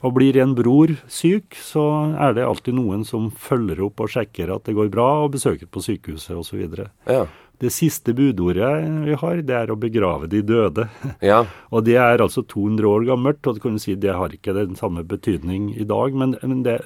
Og 0.00 0.14
blir 0.16 0.38
en 0.40 0.54
bror 0.56 0.94
syk, 1.12 1.54
så 1.60 1.84
er 2.16 2.34
det 2.36 2.46
alltid 2.46 2.74
noen 2.78 3.04
som 3.06 3.28
følger 3.30 3.82
opp 3.84 4.00
og 4.00 4.10
sjekker 4.10 4.52
at 4.54 4.64
det 4.66 4.74
går 4.78 4.90
bra, 4.92 5.08
og 5.24 5.34
besøker 5.36 5.68
på 5.68 5.82
sykehuset 5.84 6.34
osv. 6.40 6.64
Ja. 7.06 7.26
Det 7.60 7.68
siste 7.74 8.14
budordet 8.16 8.70
vi 9.04 9.16
har, 9.20 9.40
det 9.44 9.56
er 9.56 9.72
å 9.72 9.78
begrave 9.80 10.30
de 10.32 10.40
døde. 10.46 10.86
Ja. 11.20 11.42
og 11.74 11.84
det 11.84 11.98
er 12.00 12.22
altså 12.24 12.40
200 12.48 12.88
år 12.88 13.04
gammelt, 13.10 13.44
og 13.44 13.56
det 13.56 13.64
kan 13.64 13.76
du 13.76 13.82
si 13.82 13.98
det 14.00 14.16
har 14.16 14.32
ikke 14.32 14.56
den 14.56 14.78
samme 14.78 15.04
betydning 15.04 15.70
i 15.76 15.84
dag. 15.88 16.16
Men, 16.16 16.38
men 16.40 16.62
det, 16.64 16.78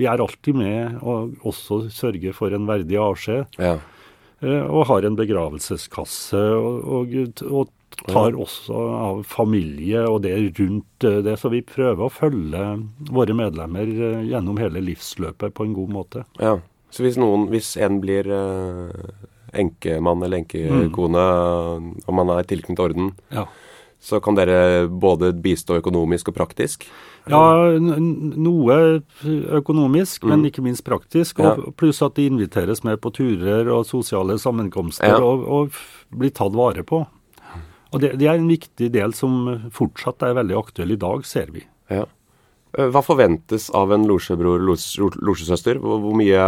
vi 0.00 0.08
er 0.08 0.22
alltid 0.24 0.56
med 0.56 1.02
og 1.02 1.36
også 1.48 1.84
sørger 1.92 2.36
for 2.36 2.56
en 2.56 2.68
verdig 2.70 2.96
avskjed. 3.00 3.60
Ja. 3.60 3.76
Eh, 4.42 4.64
og 4.64 4.88
har 4.88 5.06
en 5.06 5.20
begravelseskasse. 5.20 6.42
og, 6.56 6.82
og, 7.12 7.46
og 7.50 7.78
tar 8.08 8.34
også 8.40 8.74
av 8.96 9.22
familie 9.28 10.00
og 10.08 10.22
det 10.24 10.34
rundt 10.58 11.06
eh, 11.06 11.20
det. 11.24 11.36
Så 11.38 11.52
vi 11.52 11.62
prøver 11.66 12.06
å 12.06 12.12
følge 12.12 12.64
våre 13.12 13.36
medlemmer 13.36 13.88
eh, 13.92 14.22
gjennom 14.32 14.58
hele 14.62 14.82
livsløpet 14.84 15.54
på 15.54 15.68
en 15.68 15.76
god 15.76 15.92
måte. 15.98 16.24
Ja, 16.40 16.58
Så 16.90 17.04
hvis, 17.06 17.20
noen, 17.20 17.48
hvis 17.52 17.74
en 17.80 18.00
blir 18.02 18.28
enkemann 19.52 20.22
eller 20.24 20.42
enkekone, 20.42 21.22
mm. 21.22 21.92
om 22.06 22.18
man 22.20 22.32
er 22.36 22.48
tilknyttet 22.48 22.82
orden, 22.82 23.10
ja. 23.32 23.46
så 24.00 24.20
kan 24.24 24.38
dere 24.38 24.86
både 24.88 25.32
bistå 25.44 25.78
økonomisk 25.80 26.32
og 26.32 26.38
praktisk? 26.40 26.86
Ja, 27.30 27.78
noe 27.78 28.76
økonomisk, 29.60 30.24
mm. 30.24 30.30
men 30.32 30.46
ikke 30.48 30.64
minst 30.64 30.84
praktisk. 30.86 31.42
Ja. 31.42 31.54
Pluss 31.78 32.02
at 32.02 32.16
de 32.18 32.26
inviteres 32.26 32.82
med 32.86 32.98
på 33.02 33.12
turer 33.14 33.70
og 33.70 33.86
sosiale 33.86 34.38
sammenkomster 34.42 35.14
ja. 35.14 35.20
og, 35.22 35.44
og 35.46 36.16
blir 36.18 36.34
tatt 36.34 36.56
vare 36.56 36.82
på. 36.86 37.04
Og 37.92 38.00
det, 38.00 38.14
det, 38.18 38.26
er 38.26 38.40
en 38.40 38.48
viktig 38.48 38.88
del 38.94 39.12
som 39.14 39.68
fortsatt 39.74 40.24
er 40.24 40.36
veldig 40.40 40.56
aktuell 40.56 40.94
i 40.94 41.00
dag, 41.00 41.26
ser 41.28 41.52
vi. 41.52 41.66
Ja. 41.92 42.06
Hva 42.72 43.02
forventes 43.04 43.68
av 43.76 43.92
en 43.92 44.06
losjebror, 44.08 44.62
losjesøster? 44.64 45.76
Hvor, 45.82 46.06
mye 46.16 46.44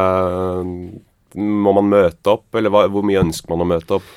må 1.34 1.74
man 1.76 1.90
møte 1.90 2.34
opp, 2.36 2.46
eller 2.54 2.72
hva, 2.72 2.84
hvor 2.92 3.06
mye 3.06 3.22
ønsker 3.24 3.52
man 3.52 3.64
å 3.64 3.70
møte 3.74 3.98
opp? 3.98 4.12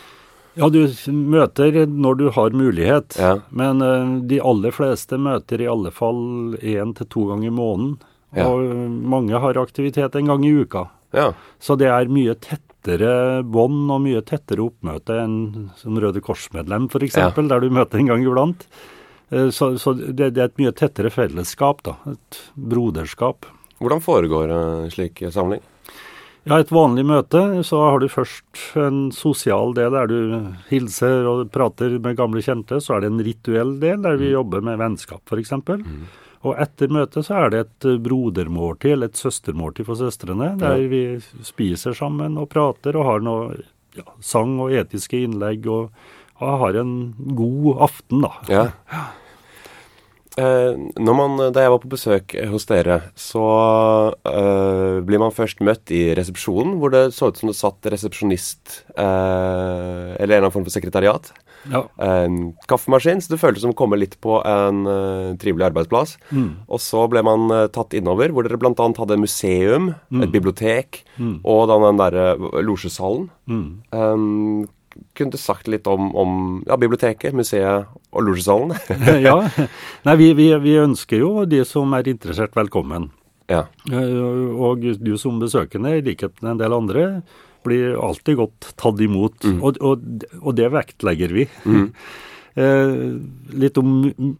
Ja, 0.57 0.69
du 0.73 0.87
møter 1.13 1.83
når 1.85 2.17
du 2.17 2.27
har 2.33 2.55
mulighet. 2.57 3.17
Ja. 3.21 3.35
Men 3.53 3.81
uh, 3.83 4.17
de 4.25 4.39
aller 4.41 4.73
fleste 4.73 5.19
møter 5.21 5.61
i 5.61 5.69
alle 5.69 5.91
fall 5.93 6.57
én 6.57 6.95
til 6.97 7.09
to 7.13 7.27
ganger 7.29 7.51
i 7.51 7.53
måneden. 7.53 7.97
Ja. 8.35 8.49
Og 8.49 8.65
mange 9.13 9.39
har 9.39 9.59
aktivitet 9.61 10.17
en 10.17 10.33
gang 10.33 10.45
i 10.45 10.53
uka. 10.57 10.87
Ja. 11.15 11.31
Så 11.63 11.77
det 11.79 11.91
er 11.93 12.09
mye 12.11 12.35
tettere 12.41 13.43
bånd 13.45 13.87
og 13.93 14.03
mye 14.03 14.23
tettere 14.25 14.65
oppmøte 14.65 15.15
enn 15.21 15.37
som 15.79 15.97
Røde 16.01 16.21
Kors-medlem 16.23 16.89
f.eks., 16.91 17.17
ja. 17.21 17.29
der 17.37 17.63
du 17.63 17.69
møter 17.73 18.01
en 18.01 18.11
gang 18.11 18.25
iblant. 18.25 18.67
Eh, 19.29 19.49
så, 19.53 19.75
så 19.79 19.93
det, 19.97 20.33
det, 20.35 20.41
er 20.41 20.49
et 20.49 20.59
mye 20.61 20.73
tettere 20.75 21.13
fellesskap, 21.13 21.85
da. 21.87 21.97
Et 22.11 22.41
broderskap. 22.55 23.47
Hvordan 23.77 24.01
foregår 24.03 24.51
en 24.51 24.91
slik 24.91 25.21
samling? 25.31 25.61
Ja, 26.47 26.59
Et 26.63 26.71
vanlig 26.71 27.03
møte, 27.07 27.41
så 27.67 27.81
har 27.83 27.99
du 27.99 28.07
først 28.11 28.61
en 28.79 29.07
sosial 29.15 29.73
del 29.75 29.91
der 29.93 30.07
du 30.11 30.19
hilser 30.69 31.27
og 31.27 31.49
prater 31.51 31.97
med 31.99 32.17
gamle 32.19 32.43
kjente. 32.43 32.79
Så 32.83 32.95
er 32.95 33.03
det 33.03 33.11
en 33.11 33.25
rituell 33.25 33.75
del 33.81 34.01
der 34.05 34.15
vi 34.19 34.31
mm. 34.31 34.33
jobber 34.37 34.63
med 34.63 34.79
vennskap, 34.81 35.21
f.eks. 35.27 35.53
Mm. 35.67 36.05
Og 36.47 36.59
etter 36.61 36.91
møtet 36.93 37.27
så 37.27 37.39
er 37.41 37.53
det 37.53 37.63
et 37.65 37.87
brodermåltid, 38.05 38.93
eller 38.95 39.11
et 39.11 39.19
søstermåltid 39.19 39.87
for 39.89 39.99
søstrene, 39.99 40.53
der 40.61 40.77
ja. 40.79 40.91
vi 40.91 41.03
spiser 41.45 41.97
sammen 41.97 42.37
og 42.39 42.49
prater 42.53 42.95
og 42.95 43.09
har 43.09 43.25
noe 43.25 43.57
ja, 43.97 44.05
sang 44.23 44.55
og 44.61 44.75
etiske 44.77 45.19
innlegg 45.25 45.65
og, 45.71 45.89
og, 46.37 46.51
har 46.63 46.77
en 46.83 46.93
god 47.37 47.87
aften, 47.89 48.23
da. 48.23 48.33
Ja. 48.51 48.67
Eh, 50.37 50.77
man, 51.01 51.39
da 51.49 51.63
jeg 51.63 51.73
var 51.73 51.81
på 51.81 51.89
besøk 51.89 52.35
hos 52.51 52.67
dere, 52.69 52.99
så 53.17 53.45
eh, 54.29 54.99
blir 55.07 55.21
man 55.21 55.33
først 55.33 55.63
møtt 55.65 55.89
i 55.95 56.11
resepsjonen, 56.17 56.75
hvor 56.77 56.93
det 56.93 57.07
så 57.17 57.31
ut 57.31 57.41
som 57.41 57.49
det 57.49 57.57
satt 57.57 57.89
resepsjonist 57.89 58.83
eh, 58.93 60.13
eller 60.13 60.21
en 60.21 60.29
eller 60.29 60.45
annen 60.45 60.53
form 60.53 60.67
for 60.67 60.77
sekretariat. 60.77 61.31
Ja. 61.71 61.81
En 61.97 62.53
kaffemaskin, 62.69 63.21
så 63.21 63.33
det 63.33 63.41
føltes 63.41 63.65
som 63.65 63.73
å 63.73 63.77
komme 63.77 63.99
litt 63.99 64.15
på 64.23 64.37
en 64.45 64.85
uh, 64.87 65.33
trivelig 65.41 65.67
arbeidsplass. 65.71 66.15
Mm. 66.29 66.49
Og 66.69 66.79
så 66.83 67.03
ble 67.11 67.23
man 67.25 67.49
uh, 67.51 67.65
tatt 67.73 67.95
innover, 67.97 68.31
hvor 68.31 68.47
dere 68.47 68.59
bl.a. 68.61 68.71
hadde 68.77 69.19
museum, 69.19 69.91
mm. 70.13 70.23
et 70.23 70.33
bibliotek 70.33 71.01
mm. 71.17 71.39
og 71.43 71.65
den 71.73 71.99
derre 71.99 72.29
uh, 72.37 72.59
losjesalen. 72.63 73.27
Um, 73.49 74.67
kunne 75.17 75.33
du 75.33 75.39
sagt 75.41 75.69
litt 75.71 75.87
om, 75.89 76.11
om 76.17 76.35
ja, 76.67 76.77
biblioteket, 76.79 77.35
museet 77.37 77.87
og 78.11 78.25
losjesalen? 78.27 78.75
ja. 79.27 79.37
Nei, 80.07 80.15
vi, 80.19 80.31
vi, 80.37 80.51
vi, 80.63 80.77
ønsker 80.81 81.23
jo 81.23 81.31
de 81.49 81.63
som 81.67 81.95
er 81.97 82.09
interessert, 82.11 82.55
velkommen. 82.57 83.09
Ja. 83.51 83.65
Og 83.91 84.83
du 84.99 85.13
som 85.19 85.39
besøkende, 85.39 85.97
i 85.97 86.05
likhet 86.05 86.41
med 86.41 86.55
en 86.55 86.63
del 86.63 86.75
andre, 86.75 87.05
blir 87.67 87.97
alltid 87.99 88.39
godt 88.39 88.71
tatt 88.79 89.03
imot, 89.03 89.43
mm. 89.43 89.59
og, 89.65 89.79
og, 89.83 90.25
og, 90.41 90.51
det 90.57 90.69
vektlegger 90.73 91.33
vi. 91.35 91.47
Mm. 91.65 91.87
Eh, 92.57 92.93
litt 93.57 93.77
om 93.81 93.91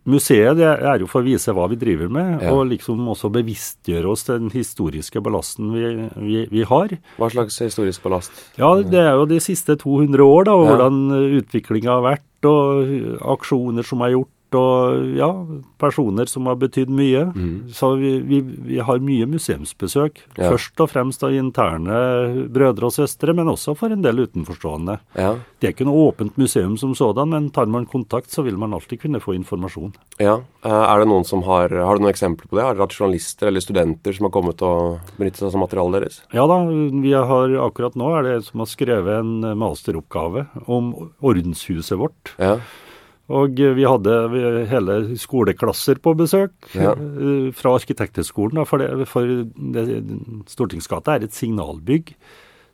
museet. 0.09 0.57
Det 0.59 0.67
er 0.67 1.03
jo 1.03 1.09
for 1.09 1.23
å 1.23 1.27
vise 1.27 1.53
hva 1.55 1.67
vi 1.71 1.79
driver 1.79 2.11
med, 2.11 2.43
ja. 2.43 2.53
og 2.53 2.67
liksom 2.71 3.07
også 3.13 3.31
bevisstgjøre 3.33 4.11
oss 4.11 4.27
den 4.29 4.51
historiske 4.53 5.21
ballasten 5.23 5.73
vi, 5.75 5.91
vi, 6.15 6.39
vi, 6.53 6.63
har. 6.67 6.97
Hva 7.17 7.31
slags 7.33 7.59
historisk 7.63 8.05
ballast? 8.05 8.33
Ja, 8.59 8.73
Det 8.81 9.03
er 9.03 9.13
jo 9.17 9.27
de 9.29 9.41
siste 9.43 9.77
200 9.79 10.23
år, 10.23 10.49
da, 10.49 10.57
og 10.57 10.65
ja. 10.65 10.73
hvordan 10.73 11.37
utviklinga 11.41 11.99
har 11.99 12.07
vært, 12.13 12.25
og 12.47 13.23
aksjoner 13.33 13.85
som 13.87 14.03
er 14.05 14.13
gjort 14.13 14.36
og 14.57 15.17
ja, 15.17 15.29
personer 15.81 16.29
som 16.29 16.47
har 16.49 16.57
betydd 16.59 16.91
mye. 16.93 17.27
Mm. 17.31 17.55
Så 17.73 17.93
vi, 18.01 18.13
vi, 18.25 18.41
vi, 18.41 18.79
har 18.83 19.03
mye 19.03 19.27
museumsbesøk. 19.29 20.21
Ja. 20.37 20.51
Først 20.51 20.83
og 20.83 20.91
fremst 20.91 21.23
av 21.25 21.35
interne 21.35 22.47
brødre 22.53 22.89
og 22.89 22.95
søstre, 22.95 23.35
men 23.37 23.51
også 23.51 23.75
for 23.77 23.93
en 23.93 24.03
del 24.05 24.25
utenforstående. 24.25 24.97
Ja. 25.17 25.35
Det 25.57 25.69
er 25.69 25.75
ikke 25.75 25.87
noe 25.87 26.09
åpent 26.09 26.37
museum 26.39 26.75
som 26.81 26.95
sådan, 26.97 27.31
men 27.33 27.49
tar 27.53 27.69
man 27.71 27.87
kontakt, 27.89 28.31
så 28.33 28.45
vil 28.45 28.59
man 28.59 28.75
alltid 28.77 29.01
kunne 29.05 29.21
få 29.23 29.35
informasjon. 29.37 29.95
Ja, 30.21 30.39
eh, 30.65 30.83
er 30.83 31.03
det 31.03 31.09
noen 31.09 31.25
som 31.27 31.45
Har 31.47 31.69
har 31.69 31.97
du 31.97 32.03
noen 32.03 32.11
eksempler 32.11 32.49
på 32.49 32.57
det? 32.57 32.63
Har 32.65 32.75
dere 32.75 32.87
hatt 32.87 32.95
journalister 32.97 33.49
eller 33.49 33.63
studenter 33.63 34.15
som 34.15 34.27
har 34.27 34.33
kommet 34.35 34.61
og 34.65 35.13
benyttet 35.19 35.43
seg 35.43 35.53
av 35.53 35.63
materialet 35.63 36.03
deres? 36.03 36.19
Ja 36.35 36.47
da, 36.49 36.57
vi 36.67 37.13
har 37.13 37.55
akkurat 37.67 37.97
nå 37.99 38.09
er 38.17 38.25
det 38.25 38.33
en 38.37 38.47
som 38.47 38.63
har 38.63 38.71
skrevet 38.71 39.21
en 39.21 39.59
masteroppgave 39.59 40.47
om 40.65 40.91
ordenshuset 41.21 41.97
vårt. 41.99 42.33
Ja. 42.41 42.57
Og 43.27 43.59
vi 43.59 43.83
hadde 43.83 44.13
hele 44.71 44.97
skoleklasser 45.19 45.99
på 45.99 46.13
besøk 46.15 46.53
ja. 46.71 46.93
Eh, 46.95 47.49
fra 47.55 47.73
Arkitekthøgskolen. 47.75 48.61
For, 48.69 48.79
det, 48.79 49.07
for 49.11 49.27
det, 49.75 49.85
Stortingsgata 50.47 51.17
er 51.17 51.27
et 51.27 51.35
signalbygg. 51.35 52.13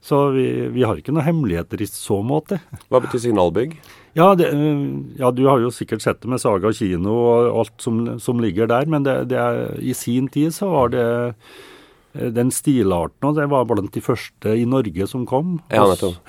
Så 0.03 0.19
vi, 0.35 0.45
vi, 0.75 0.83
har 0.83 0.99
ikke 0.99 1.13
noen 1.15 1.25
hemmeligheter 1.25 1.81
i 1.81 1.87
så 1.89 2.19
måte. 2.27 2.59
Hva 2.91 2.99
betyr 3.01 3.23
signalbygg? 3.23 3.77
Ja, 4.19 4.33
det, 4.37 4.51
eh, 4.53 4.85
ja, 5.17 5.33
du 5.33 5.45
har 5.49 5.63
jo 5.63 5.73
sikkert 5.73 6.05
sett 6.05 6.21
det 6.21 6.29
med 6.29 6.43
Saga 6.43 6.73
kino 6.75 7.17
og 7.17 7.61
alt 7.63 7.77
som, 7.81 8.03
som 8.21 8.41
ligger 8.43 8.69
der. 8.69 8.85
Men 8.85 9.07
det, 9.07 9.33
er, 9.33 9.73
i 9.81 9.97
sin 9.97 10.29
tid 10.29 10.53
så 10.53 10.69
var 10.69 10.93
det 10.93 11.07
eh, 11.33 12.29
den 12.29 12.53
stilarten, 12.53 13.31
og 13.31 13.41
det 13.41 13.49
var 13.49 13.65
blant 13.65 13.95
de 13.95 14.05
første 14.05 14.53
i 14.53 14.69
Norge 14.69 15.09
som 15.09 15.25
kom. 15.25 15.57
Ja, 15.73 15.87
nettopp. 15.89 16.19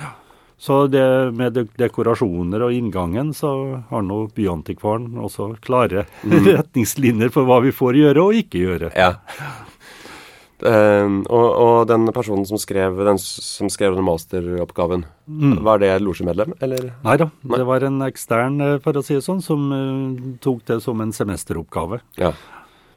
Så 0.65 0.87
det 0.89 1.05
med 1.37 1.59
dekorasjoner 1.77 2.63
og 2.65 2.73
inngangen, 2.73 3.35
så 3.37 3.51
har 3.91 4.05
nå 4.07 4.23
Byantikvaren 4.33 5.19
også 5.21 5.51
klare 5.65 6.07
mm. 6.23 6.39
retningslinjer 6.57 7.33
for 7.35 7.45
hva 7.45 7.59
vi 7.67 7.73
får 7.75 7.99
gjøre 7.99 8.25
og 8.25 8.39
ikke 8.39 8.63
gjøre. 8.63 8.91
Ja. 8.97 9.11
Uh, 10.65 11.21
og, 11.29 11.45
og, 11.51 11.75
den 11.91 12.09
personen 12.17 12.47
som 12.49 12.57
skrev 12.63 12.97
den 13.05 13.19
som 13.21 13.69
skrev 13.69 13.99
den 13.99 14.07
masteroppgaven, 14.07 15.05
mm. 15.29 15.59
var 15.67 15.83
det 15.83 15.93
losjemedlem, 16.01 16.57
eller? 16.65 16.89
Nei 17.05 17.19
da, 17.21 17.29
det 17.59 17.69
var 17.69 17.85
en 17.85 18.01
ekstern, 18.07 18.57
eh, 18.65 18.79
for 18.81 18.97
å 18.97 19.05
si 19.05 19.19
det 19.19 19.27
sånn, 19.27 19.45
som 19.45 19.69
uh, 19.69 20.33
tok 20.41 20.65
det 20.71 20.81
som 20.81 21.05
en 21.05 21.13
semesteroppgave. 21.13 22.01
Ja. 22.17 22.33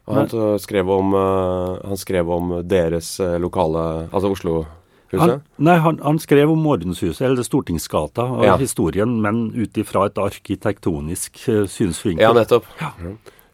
Og 0.08 0.22
han, 0.22 0.32
skrev 0.64 0.88
om, 0.96 1.12
uh, 1.20 1.84
han 1.84 2.00
skrev 2.00 2.32
om 2.32 2.62
deres 2.64 3.18
lokale 3.44 3.82
Altså 4.08 4.32
Oslo-huset? 4.32 4.87
Han, 5.16 5.38
nei, 5.64 5.78
han, 5.80 6.02
han, 6.04 6.20
skrev 6.20 6.52
om 6.52 6.66
Ordenshuset, 6.68 7.24
eller 7.30 7.46
Stortingsgata, 7.46 8.26
og 8.28 8.44
ja. 8.44 8.58
historien, 8.60 9.14
men 9.24 9.48
ut 9.56 9.78
ifra 9.80 10.10
et 10.10 10.20
arkitektonisk 10.20 11.40
synsvinkel. 11.72 12.26
Ja, 12.26 12.34
nettopp. 12.36 12.68
Ja. 12.82 12.92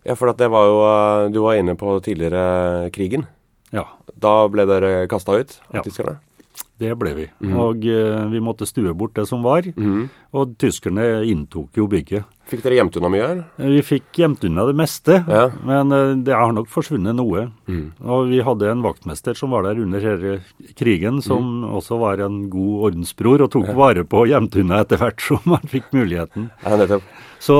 Ja, 0.03 0.17
for 0.19 0.33
det 0.35 0.49
var 0.51 0.65
jo 0.67 0.79
Du 1.31 1.39
var 1.45 1.55
inne 1.55 1.77
på 1.79 1.95
tidligere 2.03 2.89
krigen. 2.91 3.27
Ja. 3.73 3.87
Da 4.19 4.35
ble 4.51 4.65
dere 4.69 5.07
kasta 5.11 5.37
ut 5.39 5.57
av 5.71 5.79
ja. 5.79 5.83
tyskerne? 5.85 6.17
Det 6.81 6.91
ble 6.99 7.13
vi. 7.17 7.25
Mm. 7.41 7.53
Og 7.63 7.85
uh, 7.87 8.25
vi 8.29 8.41
måtte 8.43 8.67
stue 8.69 8.93
bort 8.97 9.15
det 9.17 9.25
som 9.29 9.45
var. 9.45 9.65
Mm. 9.65 10.09
Og 10.37 10.55
tyskerne 10.61 11.23
inntok 11.29 11.79
jo 11.79 11.87
bygget. 11.89 12.27
Fikk 12.51 12.63
dere 12.65 12.75
gjemt 12.75 12.97
unna 12.99 13.09
mye 13.09 13.23
her? 13.23 13.41
Eh, 13.57 13.69
vi 13.71 13.81
fikk 13.87 14.19
gjemt 14.19 14.43
unna 14.43 14.65
det 14.67 14.75
meste. 14.75 15.19
Ja. 15.31 15.45
Men 15.63 15.95
uh, 15.95 16.11
det 16.19 16.35
har 16.35 16.51
nok 16.55 16.67
forsvunnet 16.71 17.15
noe. 17.15 17.47
Mm. 17.71 17.85
Og 18.03 18.31
vi 18.33 18.41
hadde 18.43 18.69
en 18.69 18.83
vaktmester 18.83 19.37
som 19.37 19.55
var 19.55 19.63
der 19.67 19.79
under 19.81 20.03
hele 20.03 20.37
krigen, 20.77 21.21
som 21.23 21.63
mm. 21.63 21.69
også 21.79 21.99
var 22.01 22.23
en 22.25 22.43
god 22.53 22.89
ordensbror, 22.89 23.45
og 23.45 23.53
tok 23.55 23.71
ja. 23.71 23.77
vare 23.77 24.03
på 24.03 24.25
og 24.25 24.33
gjemte 24.33 24.63
unna 24.63 24.83
etter 24.83 24.99
hvert 25.01 25.23
som 25.29 25.55
han 25.55 25.71
fikk 25.71 25.93
muligheten. 25.95 26.51
Ja, 26.65 26.79
nettopp. 26.79 27.07
Så 27.43 27.55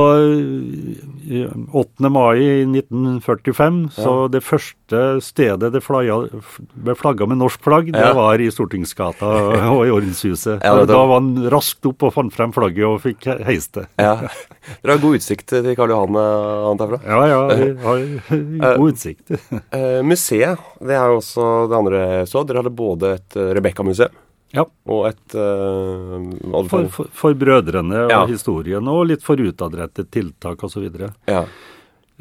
8. 1.72 2.10
mai 2.10 2.40
1945, 2.64 3.80
ja. 3.84 4.04
så 4.04 4.14
det 4.32 4.40
første 4.40 5.02
stedet 5.20 5.74
det 5.74 5.82
ble 5.84 6.96
flagga 6.96 7.28
med 7.28 7.42
norsk 7.42 7.66
flagg, 7.66 7.90
det 7.92 8.06
ja. 8.06 8.14
var 8.16 8.40
i 8.40 8.48
Stortingsgata 8.54 9.32
og 9.74 9.84
i 9.84 9.92
Ordenshuset. 9.92 10.64
Ja, 10.64 10.86
da 10.88 11.02
var 11.04 11.20
han 11.20 11.50
raskt 11.52 11.84
opp 11.90 12.08
og 12.08 12.14
fant 12.16 12.32
frem 12.32 12.56
flagget 12.56 12.88
og 12.88 13.02
fikk 13.04 13.28
heist 13.44 13.76
det. 13.76 13.90
Ja. 14.00 14.30
Dere 14.82 14.96
har 14.96 15.04
god 15.04 15.20
utsikt 15.20 15.48
til 15.54 15.70
Karl 15.78 15.94
Johan, 15.94 16.20
eh, 16.20 16.66
antar 16.72 16.98
jeg? 16.98 17.06
Ja, 17.08 17.22
ja, 17.30 17.40
vi 17.54 17.70
har 17.84 18.04
eh, 18.74 18.78
god 18.82 18.94
utsikt. 18.94 19.34
uh, 19.34 20.02
museet, 20.12 20.68
det 20.82 20.98
er 20.98 21.14
jo 21.14 21.22
også 21.22 21.50
det 21.72 21.80
andre 21.80 22.04
så. 22.30 22.46
Dere 22.48 22.64
hadde 22.64 22.78
både 22.78 23.16
et 23.20 23.42
Rebekka-museum 23.58 24.22
ja. 24.54 24.66
Og 24.86 25.08
et 25.10 25.36
uh, 25.36 26.66
for, 26.70 26.86
for, 26.94 27.10
for, 27.10 27.38
brødrene 27.38 28.06
og 28.06 28.12
ja. 28.14 28.20
historien, 28.30 28.86
og 28.90 29.08
litt 29.10 29.24
for 29.26 29.40
utadrettet 29.42 30.12
tiltak 30.14 30.62
osv. 30.68 30.86
Ja. 31.30 31.42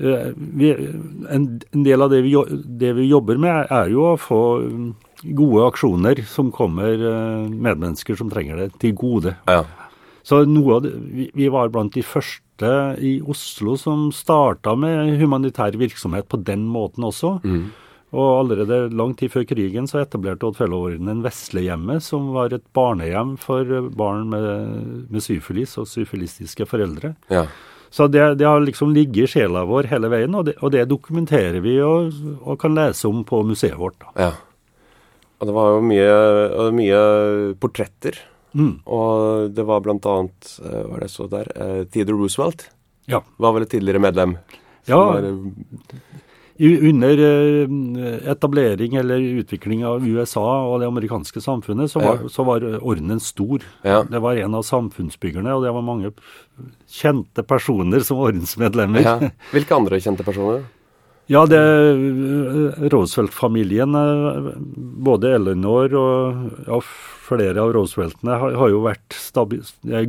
Uh, 0.01 0.31
en, 0.33 1.45
en, 1.61 1.85
del 1.85 2.03
av 2.03 2.09
det 2.13 2.23
vi, 2.25 2.33
det 2.65 2.95
vi, 2.97 3.11
jobber 3.11 3.41
med, 3.41 3.69
er 3.69 3.93
jo 3.93 4.15
å 4.15 4.17
få 4.21 4.41
gode 5.23 5.67
aksjoner 5.69 6.25
som 6.29 6.49
kommer 6.55 6.97
uh, 6.97 7.45
medmennesker 7.53 8.17
som 8.17 8.33
trenger 8.33 8.65
det, 8.65 8.71
til 8.81 8.97
gode. 8.97 9.37
Ja. 9.51 9.67
Så 10.25 10.41
noe 10.49 10.79
av 10.79 10.87
det, 10.87 10.95
vi, 11.13 11.29
vi, 11.37 11.51
var 11.53 11.69
blant 11.75 11.93
de 11.93 12.07
første 12.07 12.42
i 13.01 13.21
Oslo 13.25 13.77
som 13.81 14.11
starta 14.13 14.75
med 14.77 15.17
humanitær 15.19 15.79
virksomhet 15.81 16.29
på 16.29 16.37
den 16.45 16.69
måten 16.69 17.05
også. 17.09 17.39
Mm. 17.45 17.71
Og 18.13 18.29
allerede 18.43 18.91
lang 18.93 19.15
tid 19.17 19.33
før 19.33 19.47
krigen 19.49 19.89
så 19.89 20.03
etablerte 20.03 20.45
Odd 20.45 20.59
Fellow-ordenen 20.59 21.23
Veslehjemmet, 21.25 22.05
som 22.05 22.29
var 22.35 22.53
et 22.53 22.65
barnehjem 22.77 23.39
for 23.41 23.89
barn 23.97 24.29
med, 24.29 25.07
med 25.09 25.25
syfilis 25.25 25.79
og 25.81 25.89
syfilistiske 25.89 26.67
foreldre. 26.69 27.15
Ja. 27.33 27.47
Så 27.93 28.09
det, 28.09 28.35
det, 28.41 28.47
har 28.49 28.61
liksom 28.61 28.93
ligget 28.97 29.29
i 29.29 29.33
sjela 29.35 29.65
vår 29.69 29.89
hele 29.91 30.09
veien, 30.13 30.37
og 30.37 30.47
det, 30.49 30.59
og 30.61 30.73
det 30.73 30.87
dokumenterer 30.89 31.61
vi 31.65 31.79
og, 31.85 32.13
og, 32.41 32.59
kan 32.61 32.77
lese 32.77 33.09
om 33.09 33.25
på 33.29 33.43
museet 33.49 33.77
vårt. 33.81 33.99
Da. 34.01 34.13
Ja. 34.17 34.31
Og 35.41 35.49
det 35.49 35.57
var 35.57 35.73
jo 35.75 35.83
mye, 35.85 36.13
mye 36.73 37.01
portretter. 37.61 38.21
Mm. 38.53 38.75
Og 38.85 39.53
det 39.57 39.65
var 39.69 39.85
blant 39.85 40.07
annet, 40.09 40.57
eh, 40.65 40.83
hva 40.87 40.99
er 40.99 41.07
det 41.07 41.13
så 41.13 41.29
der, 41.31 41.49
uh, 41.57 41.85
Theodore 41.89 42.21
Roosevelt 42.21 42.67
ja. 43.11 43.23
var 43.41 43.57
vel 43.57 43.67
et 43.67 43.73
tidligere 43.73 44.03
medlem. 44.03 44.37
Ja, 44.89 44.99
var, 44.99 45.25
under 46.63 47.19
eh, 47.19 48.31
etablering 48.31 48.95
eller 49.01 49.23
utvikling 49.41 49.85
av 49.87 50.05
USA 50.07 50.45
og 50.69 50.83
det 50.83 50.91
amerikanske 50.91 51.41
samfunnet, 51.41 51.91
så 51.91 52.03
var, 52.03 52.21
ja. 52.23 52.29
så 52.31 52.45
var 52.47 52.67
ordenen 52.81 53.23
stor. 53.23 53.65
Ja. 53.87 54.03
Det 54.09 54.21
var 54.23 54.39
en 54.39 54.59
av 54.59 54.67
samfunnsbyggerne, 54.69 55.55
og 55.57 55.65
det 55.65 55.73
var 55.75 55.87
mange 55.87 56.13
kjente 56.91 57.43
personer 57.47 58.05
som 58.07 58.21
ordensmedlemmer. 58.23 59.07
Ja. 59.07 59.17
Hvilke 59.55 59.79
andre 59.79 60.03
kjente 60.03 60.27
personer? 60.27 60.67
Ja, 61.31 61.47
det 61.47 61.61
Roosevelt-familien, 62.93 63.95
eh, 63.95 64.53
både 65.07 65.35
Eleanor 65.37 65.95
og 65.95 66.65
ja, 66.67 66.81
flere 67.23 67.63
av 67.63 67.73
Rooseveltene 67.73 68.37
har, 68.41 68.57
har, 68.59 68.73
jo 68.73 68.83
vært 68.85 69.17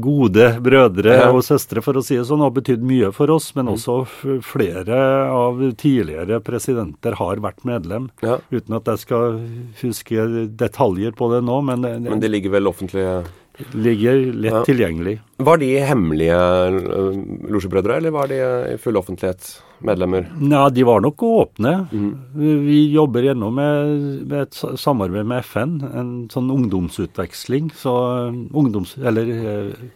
gode 0.01 0.47
brødre 0.63 1.17
ja. 1.19 1.29
og 1.31 1.43
søstre, 1.45 1.83
for 1.85 1.99
å 1.99 2.03
si 2.03 2.17
det 2.17 2.25
sånn, 2.27 2.41
og 2.41 2.51
har 2.51 2.57
betydd 2.57 2.83
mye 2.87 3.11
for 3.15 3.31
oss. 3.33 3.51
Men 3.57 3.69
mm. 3.69 3.75
også 3.75 4.41
flere 4.45 4.99
av 5.29 5.61
tidligere 5.79 6.41
presidenter 6.43 7.19
har 7.21 7.43
vært 7.45 7.63
medlem. 7.67 8.09
Ja. 8.25 8.39
Uten 8.51 8.79
at 8.79 8.89
jeg 8.91 9.05
skal 9.05 9.39
huske 9.83 10.27
detaljer 10.59 11.15
på 11.17 11.29
det 11.33 11.43
nå. 11.45 11.61
Men, 11.69 11.87
men 12.09 12.23
det 12.23 12.33
ligger 12.33 12.57
vel 12.57 12.71
offentlige 12.71 13.21
Ligger 13.73 14.33
lett 14.33 14.53
ja. 14.53 14.63
tilgjengelig. 14.65 15.19
Var 15.37 15.59
de 15.61 15.69
hemmelige 15.85 16.37
uh, 16.37 17.19
losjebrødre, 17.53 17.99
eller 17.99 18.13
var 18.15 18.31
de 18.31 18.39
i 18.73 18.77
full 18.81 18.97
offentlighet 18.97 19.45
medlemmer? 19.85 20.25
Nei, 20.41 20.63
de 20.73 20.85
var 20.87 21.03
nok 21.05 21.21
åpne. 21.27 21.73
Mm. 21.93 22.09
Vi 22.65 22.79
jobber 22.95 23.27
gjennom 23.29 23.53
med, 23.59 23.93
med, 24.25 24.47
et 24.47 24.79
samarbeid 24.81 25.29
med 25.29 25.45
FN, 25.45 25.77
en 25.93 26.11
sånn 26.33 26.49
ungdomsutveksling. 26.53 27.69
Så 27.77 27.93
uh, 27.93 28.41
ungdoms... 28.57 28.97
Eller 28.97 29.29
uh, 29.37 29.93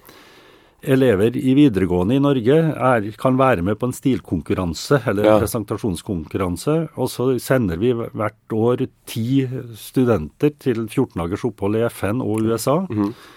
elever 0.87 1.33
i 1.37 1.53
videregående 1.57 2.15
i 2.15 2.21
Norge 2.21 2.57
er, 2.71 3.07
kan 3.19 3.37
være 3.39 3.63
med 3.65 3.79
på 3.79 3.89
en 3.89 3.95
stilkonkurranse 3.95 5.01
eller 5.09 5.25
ja. 5.25 5.37
presentasjonskonkurranse. 5.41 6.77
Og 7.01 7.09
så 7.11 7.31
sender 7.41 7.81
vi 7.81 7.93
hvert 7.97 8.55
år 8.55 8.85
ti 9.09 9.41
studenter 9.79 10.53
til 10.61 10.85
14 10.85 11.17
dagers 11.17 11.47
opphold 11.49 11.79
i 11.79 11.83
FN 11.89 12.21
og 12.23 12.45
USA. 12.45 12.79
Mm. 12.89 13.09
Eh, 13.09 13.33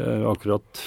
akkurat 0.00 0.82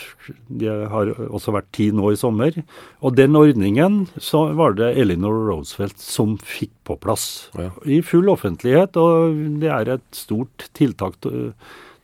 Det 0.47 0.71
har 0.91 1.11
også 1.27 1.53
vært 1.55 1.69
ti 1.75 1.89
nå 1.95 2.11
i 2.13 2.19
sommer. 2.19 2.55
Og 3.01 3.15
den 3.17 3.37
ordningen 3.37 4.05
så 4.17 4.47
var 4.57 4.75
det 4.79 4.93
Elinor 5.01 5.45
Roosevelt 5.49 5.99
som 6.01 6.37
fikk 6.39 6.73
på 6.87 6.97
plass. 7.01 7.27
Ja. 7.59 7.71
I 7.85 8.01
full 8.05 8.31
offentlighet, 8.31 8.97
og 8.99 9.37
det 9.61 9.71
er 9.71 9.95
et 9.97 10.09
stort 10.15 10.69
tiltak 10.77 11.19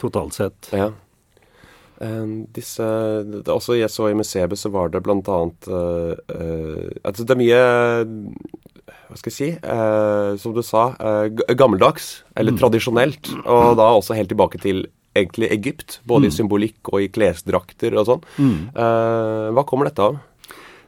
totalt 0.02 0.38
sett. 0.38 0.72
Ja. 0.76 0.91
Um, 1.98 2.46
disse, 2.54 2.86
også 3.50 3.74
jeg 3.80 3.89
så 3.89 4.12
i 4.12 4.17
museet, 4.17 4.54
så 4.60 4.70
var 4.70 4.91
det 4.93 5.02
annet 5.02 5.65
uh, 5.65 6.13
uh, 6.13 6.89
altså 7.02 7.26
Det 7.26 7.34
er 7.34 7.39
mye 7.39 7.62
Hva 9.08 9.17
skal 9.17 9.32
jeg 9.32 9.38
si? 9.38 9.48
Uh, 9.63 10.38
som 10.38 10.54
du 10.54 10.62
sa, 10.62 10.91
gammeldags, 11.58 12.24
eller 12.36 12.54
mm. 12.54 12.60
tradisjonelt. 12.62 13.32
Og 13.48 13.78
da 13.80 13.89
også 13.96 14.17
helt 14.17 14.30
tilbake 14.30 14.62
til 14.62 14.86
egentlig 15.17 15.51
Egypt, 15.56 15.99
både 16.08 16.27
mm. 16.27 16.30
i 16.30 16.36
symbolikk 16.38 16.91
og 16.93 17.03
i 17.03 17.12
klesdrakter 17.13 17.97
og 17.97 18.10
sånn. 18.10 18.25
Mm. 18.38 18.58
Eh, 18.71 19.45
hva 19.58 19.65
kommer 19.67 19.89
dette 19.89 20.06
av? 20.06 20.19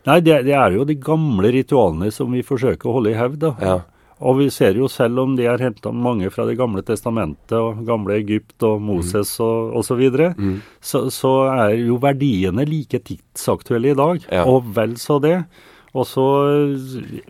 Nei, 0.07 0.19
det, 0.25 0.43
det, 0.47 0.55
er 0.55 0.75
jo 0.77 0.87
de 0.87 0.95
gamle 0.95 1.51
ritualene 1.53 2.09
som 2.13 2.31
vi 2.33 2.45
forsøker 2.45 2.89
å 2.89 2.99
holde 2.99 3.13
i 3.13 3.17
hevd. 3.19 3.41
da. 3.43 3.53
Ja. 3.61 3.79
Og 4.19 4.35
vi 4.41 4.49
ser 4.51 4.75
jo 4.75 4.89
selv 4.91 5.21
om 5.23 5.35
de 5.37 5.45
har 5.47 5.61
henta 5.63 5.93
mange 5.95 6.27
fra 6.33 6.43
Det 6.47 6.57
gamle 6.59 6.83
testamentet 6.83 7.55
og 7.55 7.85
gamle 7.87 8.17
Egypt 8.19 8.65
og 8.67 8.81
Moses 8.83 9.31
mm. 9.39 9.45
og 9.45 9.79
osv., 9.79 9.87
så, 9.87 9.99
videre, 9.99 10.29
mm. 10.35 10.55
så, 10.83 11.05
så 11.13 11.33
er 11.53 11.77
jo 11.79 11.99
verdiene 12.03 12.67
like 12.67 12.99
tidsaktuelle 13.07 13.93
i 13.93 13.99
dag. 13.99 14.25
Ja. 14.27 14.43
Og 14.49 14.67
vel 14.75 14.97
så 14.99 15.21
det. 15.23 15.37
Og 15.97 16.05
så 16.05 16.25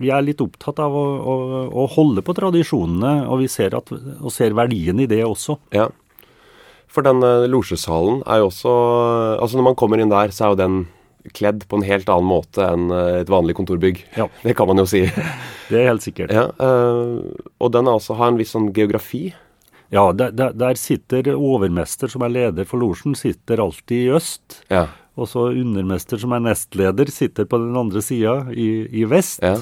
Vi 0.01 0.09
er 0.11 0.25
litt 0.25 0.41
opptatt 0.43 0.81
av 0.83 0.95
å, 0.95 1.05
å, 1.21 1.35
å 1.69 1.87
holde 1.93 2.25
på 2.25 2.35
tradisjonene, 2.35 3.13
og 3.29 3.43
vi 3.43 3.49
ser, 3.51 3.77
at, 3.77 3.93
og 3.93 4.33
ser 4.35 4.57
verdien 4.57 4.99
i 4.99 5.07
det 5.09 5.21
også. 5.27 5.59
Ja. 5.75 5.87
For 6.89 7.05
den 7.05 7.21
uh, 7.23 7.47
losjesalen 7.49 8.23
er 8.25 8.41
jo 8.41 8.49
også 8.49 8.71
Altså 9.39 9.59
når 9.59 9.69
man 9.71 9.77
kommer 9.79 10.01
inn 10.01 10.13
der, 10.13 10.33
så 10.33 10.47
er 10.47 10.55
jo 10.55 10.63
den 10.63 10.79
kledd 11.35 11.65
på 11.69 11.77
en 11.77 11.85
helt 11.85 12.07
annen 12.09 12.29
måte 12.29 12.63
enn 12.63 12.87
uh, 12.89 13.19
et 13.19 13.29
vanlig 13.29 13.53
kontorbygg. 13.57 13.99
Ja. 14.17 14.29
Det 14.41 14.55
kan 14.57 14.69
man 14.69 14.81
jo 14.81 14.87
si. 14.89 15.03
det 15.69 15.81
er 15.81 15.91
helt 15.91 16.05
sikkert. 16.05 16.33
Ja, 16.33 16.47
og 17.59 17.71
den 17.75 17.91
også 17.91 18.15
har 18.17 18.31
en 18.31 18.39
viss 18.39 18.55
sånn 18.55 18.71
geografi. 18.73 19.27
Ja, 19.93 20.07
der, 20.13 20.31
der, 20.53 20.79
sitter 20.79 21.31
overmester, 21.33 22.09
som 22.09 22.23
er 22.25 22.33
leder 22.33 22.65
for 22.69 22.81
losjen, 22.81 23.17
sitter 23.17 23.61
alltid 23.61 24.05
i 24.07 24.11
øst. 24.15 24.59
Ja. 24.71 24.87
Og 25.19 25.29
så 25.29 25.49
undermester, 25.49 26.21
som 26.21 26.33
er 26.33 26.43
nestleder, 26.45 27.09
sitter 27.11 27.49
på 27.49 27.59
den 27.61 27.77
andre 27.77 28.01
sida, 28.05 28.39
i, 28.53 28.85
i, 29.01 29.05
vest. 29.09 29.43
Ja. 29.43 29.57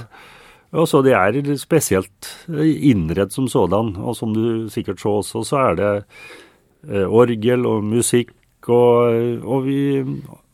Og 0.78 0.88
så 0.92 1.02
Det 1.02 1.16
er 1.16 1.56
spesielt 1.58 2.34
innredd 2.48 3.32
som 3.34 3.48
sådan. 3.48 3.96
Og 3.98 4.16
som 4.20 4.36
du 4.36 4.70
sikkert 4.70 5.00
så 5.02 5.20
også, 5.24 5.44
så 5.48 5.64
er 5.72 5.80
det 5.80 5.94
Eh, 5.96 6.47
orgel 6.86 7.66
og 7.70 7.86
musikk. 7.86 8.34
Og, 8.68 9.44
og, 9.48 9.62
vi, 9.64 9.78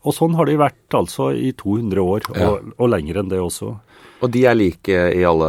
og, 0.04 0.12
sånn 0.14 0.36
har 0.38 0.46
de 0.46 0.54
vært 0.60 0.94
altså 0.94 1.32
i 1.34 1.50
200 1.58 1.98
år, 2.02 2.28
ja. 2.30 2.52
og, 2.52 2.68
og, 2.76 2.86
lenger 2.92 3.18
enn 3.22 3.32
det 3.32 3.40
også. 3.42 3.72
Og 3.74 3.94
Og 4.22 4.30
de 4.36 4.44
er 4.46 4.54
like 4.54 5.00
i 5.18 5.24
alle 5.26 5.48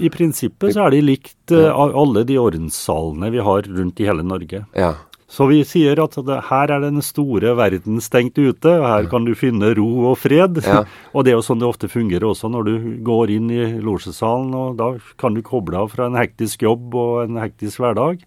I 0.00 0.08
prinsippet 0.10 0.72
så 0.74 0.86
er 0.86 0.96
de 0.96 1.02
likt 1.04 1.52
ja. 1.52 1.68
alle 1.74 2.24
de 2.24 2.38
ordenssalene 2.40 3.28
vi 3.34 3.44
har 3.44 3.68
rundt 3.68 4.00
i 4.00 4.08
hele 4.08 4.24
Norge. 4.24 4.64
Ja. 4.72 4.94
Så 5.28 5.44
vi 5.50 5.58
sier 5.68 6.00
at 6.00 6.14
det, 6.24 6.38
her 6.48 6.70
er 6.72 6.80
den 6.80 7.02
store 7.04 7.52
verden 7.58 8.00
stengt 8.00 8.38
ute, 8.40 8.70
og 8.80 8.86
her 8.88 9.08
kan 9.12 9.26
du 9.28 9.34
finne 9.36 9.74
ro 9.76 9.88
og 10.08 10.16
fred. 10.22 10.62
Ja. 10.64 10.86
og 11.14 11.26
det 11.26 11.34
er 11.34 11.36
jo 11.36 11.44
sånn 11.44 11.60
det 11.60 11.68
ofte 11.68 11.90
fungerer 11.92 12.30
også 12.30 12.48
når 12.48 12.64
du 12.64 12.86
går 13.04 13.34
inn 13.36 13.50
i 13.52 13.66
losjesalen, 13.84 14.54
og 14.56 14.78
da 14.80 14.94
kan 15.20 15.36
du 15.36 15.44
koble 15.44 15.76
av 15.84 15.92
fra 15.92 16.08
en 16.08 16.16
hektisk 16.16 16.64
jobb 16.64 16.96
og 16.96 17.26
en 17.26 17.36
hektisk 17.42 17.84
hverdag 17.84 18.24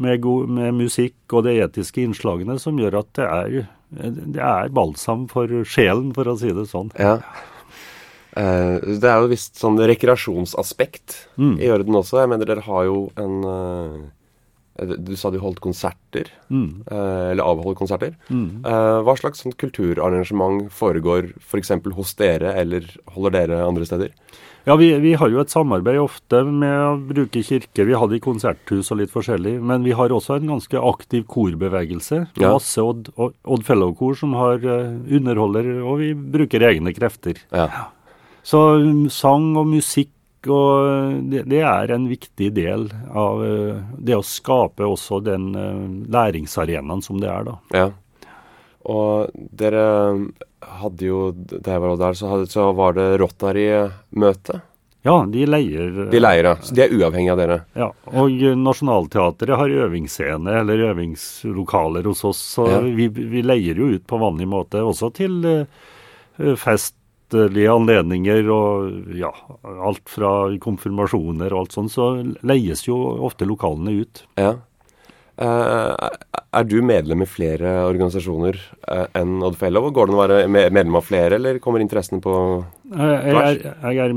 med, 0.00 0.20
god, 0.24 0.50
med 0.56 0.76
musikk 0.78 1.36
og 1.36 1.44
de 1.46 1.58
etiske 1.64 2.02
innslagene 2.02 2.58
som 2.62 2.78
gjør 2.80 3.00
at 3.02 3.12
det 3.18 3.28
er, 3.28 3.56
det 4.36 4.42
er 4.42 4.74
balsam 4.74 5.26
for 5.30 5.62
sjelen, 5.68 6.14
for 6.16 6.30
å 6.30 6.36
si 6.40 6.52
det 6.56 6.66
sånn. 6.70 6.92
Ja. 6.98 7.18
Uh, 8.30 8.78
det 9.02 9.10
er 9.10 9.24
jo 9.24 9.30
visst 9.32 9.58
sånn 9.58 9.78
rekreasjonsaspekt 9.90 11.16
mm. 11.34 11.56
i 11.58 11.70
orden 11.74 11.98
også. 11.98 12.20
Jeg 12.22 12.30
mener 12.30 12.48
dere 12.48 12.64
har 12.66 12.86
jo 12.86 13.00
en 13.18 13.40
uh, 13.42 14.08
du 14.80 15.16
sa 15.18 15.30
du 15.32 15.38
holdt 15.42 15.60
konserter, 15.62 16.30
mm. 16.48 16.68
eh, 16.90 17.30
eller 17.32 17.44
avholdt 17.44 17.78
konserter. 17.78 18.14
Mm. 18.28 18.62
Eh, 18.66 19.00
hva 19.06 19.16
slags 19.18 19.42
sånn 19.44 19.56
kulturarrangement 19.60 20.70
foregår 20.74 21.32
f.eks. 21.40 21.74
For 21.80 21.96
hos 21.96 22.14
dere, 22.18 22.54
eller 22.60 22.86
holder 23.14 23.36
dere 23.36 23.60
andre 23.66 23.88
steder? 23.88 24.14
Ja, 24.68 24.74
vi, 24.76 24.90
vi, 25.00 25.14
har 25.16 25.30
jo 25.32 25.40
et 25.40 25.52
samarbeid 25.52 25.96
ofte 26.02 26.42
med 26.44 26.74
å 26.84 26.96
bruke 27.10 27.42
kirker. 27.44 27.88
Vi 27.88 27.96
hadde 27.96 28.18
i 28.18 28.22
konserthus 28.22 28.92
og 28.92 29.00
litt 29.00 29.12
forskjellig. 29.12 29.54
Men 29.64 29.86
vi 29.86 29.94
har 29.96 30.12
også 30.12 30.36
en 30.36 30.52
ganske 30.52 30.82
aktiv 30.90 31.24
korbevegelse. 31.32 32.26
Ja. 32.36 32.52
Masse 32.52 32.84
Odd, 32.84 33.08
Odd 33.16 33.64
Fellow-kor 33.66 34.18
som 34.20 34.36
har 34.36 34.60
underholder, 34.60 35.72
og 35.80 36.02
vi 36.02 36.12
bruker 36.12 36.68
egne 36.68 36.92
krefter. 36.96 37.40
Ja. 37.56 37.88
Så 38.46 38.60
um, 38.80 39.08
sang 39.12 39.52
og 39.58 39.68
musikk 39.72 40.12
og 40.48 41.18
det, 41.28 41.44
det, 41.50 41.60
er 41.66 41.92
en 41.92 42.06
viktig 42.08 42.48
del 42.56 42.86
av 43.12 43.42
uh, 43.44 43.82
det 43.98 44.16
å 44.16 44.24
skape 44.24 44.86
også 44.88 45.20
den 45.26 45.50
uh, 45.52 45.84
læringsarenaen 46.12 47.02
som 47.04 47.20
det 47.20 47.28
er, 47.28 47.50
da. 47.50 47.56
Ja. 47.76 47.90
Og 48.90 49.34
dere 49.36 49.84
hadde 50.80 51.04
jo 51.04 51.18
Da 51.36 51.74
jeg 51.74 51.82
var 51.82 51.98
der, 52.00 52.16
så, 52.16 52.30
hadde, 52.30 52.46
så 52.48 52.70
var 52.72 52.94
det 52.96 53.04
Rotary-møte. 53.20 54.62
Ja, 55.04 55.18
de 55.28 55.44
leier 55.48 56.08
De 56.12 56.20
leier, 56.20 56.48
ja. 56.48 56.54
Så 56.64 56.76
de 56.76 56.86
er 56.86 56.94
uavhengige 56.96 57.34
av 57.34 57.40
dere? 57.40 57.58
Ja. 57.76 57.90
Og 58.20 58.40
Nationaltheatret 58.60 59.60
har 59.60 59.76
øvingsscene 59.84 60.56
eller 60.62 60.86
øvingslokaler 60.90 62.08
hos 62.08 62.24
oss, 62.28 62.40
så 62.56 62.68
ja. 62.72 62.80
vi, 62.84 63.08
vi, 63.08 63.44
leier 63.44 63.80
jo 63.80 63.92
ut 63.96 64.06
på 64.08 64.20
vanlig 64.20 64.48
måte, 64.48 64.80
også 64.84 65.12
til 65.16 65.40
fest 66.60 66.99
festlige 67.30 67.72
anledninger 67.72 68.48
og 68.50 69.14
ja, 69.16 69.30
alt 69.62 70.08
fra 70.08 70.50
konfirmasjoner 70.60 71.52
og 71.52 71.64
alt 71.64 71.76
sånt, 71.76 71.92
så 71.92 72.12
leies 72.42 72.86
jo 72.86 72.96
ofte 73.26 73.48
lokalene 73.48 74.02
ut. 74.02 74.24
Ja. 74.40 74.56
Uh, 75.40 75.94
er 76.52 76.64
du 76.68 76.82
medlem 76.84 77.22
i 77.24 77.28
flere 77.28 77.86
organisasjoner 77.88 78.58
enn 78.90 79.06
enn 79.16 79.44
Oddfellow? 79.46 79.86
Går 79.90 80.10
det 80.10 80.12
an 80.12 80.18
å 80.18 80.24
være 80.26 80.48
medlem 80.50 80.98
av 80.98 81.06
flere, 81.06 81.38
eller 81.38 81.60
kommer 81.62 81.80
interessen 81.80 82.20
på 82.20 82.34
tvers? 82.90 83.24
Jeg, 83.24 83.62
jeg, 83.64 83.96
er 84.04 84.12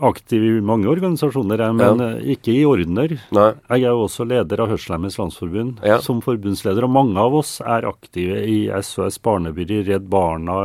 aktiv 0.00 0.42
i 0.42 0.50
mange 0.64 0.88
organisasjoner, 0.90 1.62
men 1.76 2.02
ja. 2.02 2.10
ikke 2.34 2.54
i 2.56 2.64
ordener. 2.66 3.14
Nei. 3.36 3.50
Jeg 3.68 3.84
er 3.84 3.94
jo 3.94 4.06
også 4.08 4.26
leder 4.26 4.64
av 4.64 4.72
Hørselhemmedes 4.72 5.20
Landsforbund 5.20 5.84
ja. 5.86 6.00
som 6.02 6.22
forbundsleder, 6.24 6.88
og 6.88 6.96
mange 6.96 7.20
av 7.20 7.36
oss 7.42 7.58
er 7.60 7.86
aktive 7.86 8.40
i 8.42 8.60
SOS 8.80 9.20
Barnebyer, 9.22 9.84
Redd 9.86 10.08
Barna, 10.10 10.56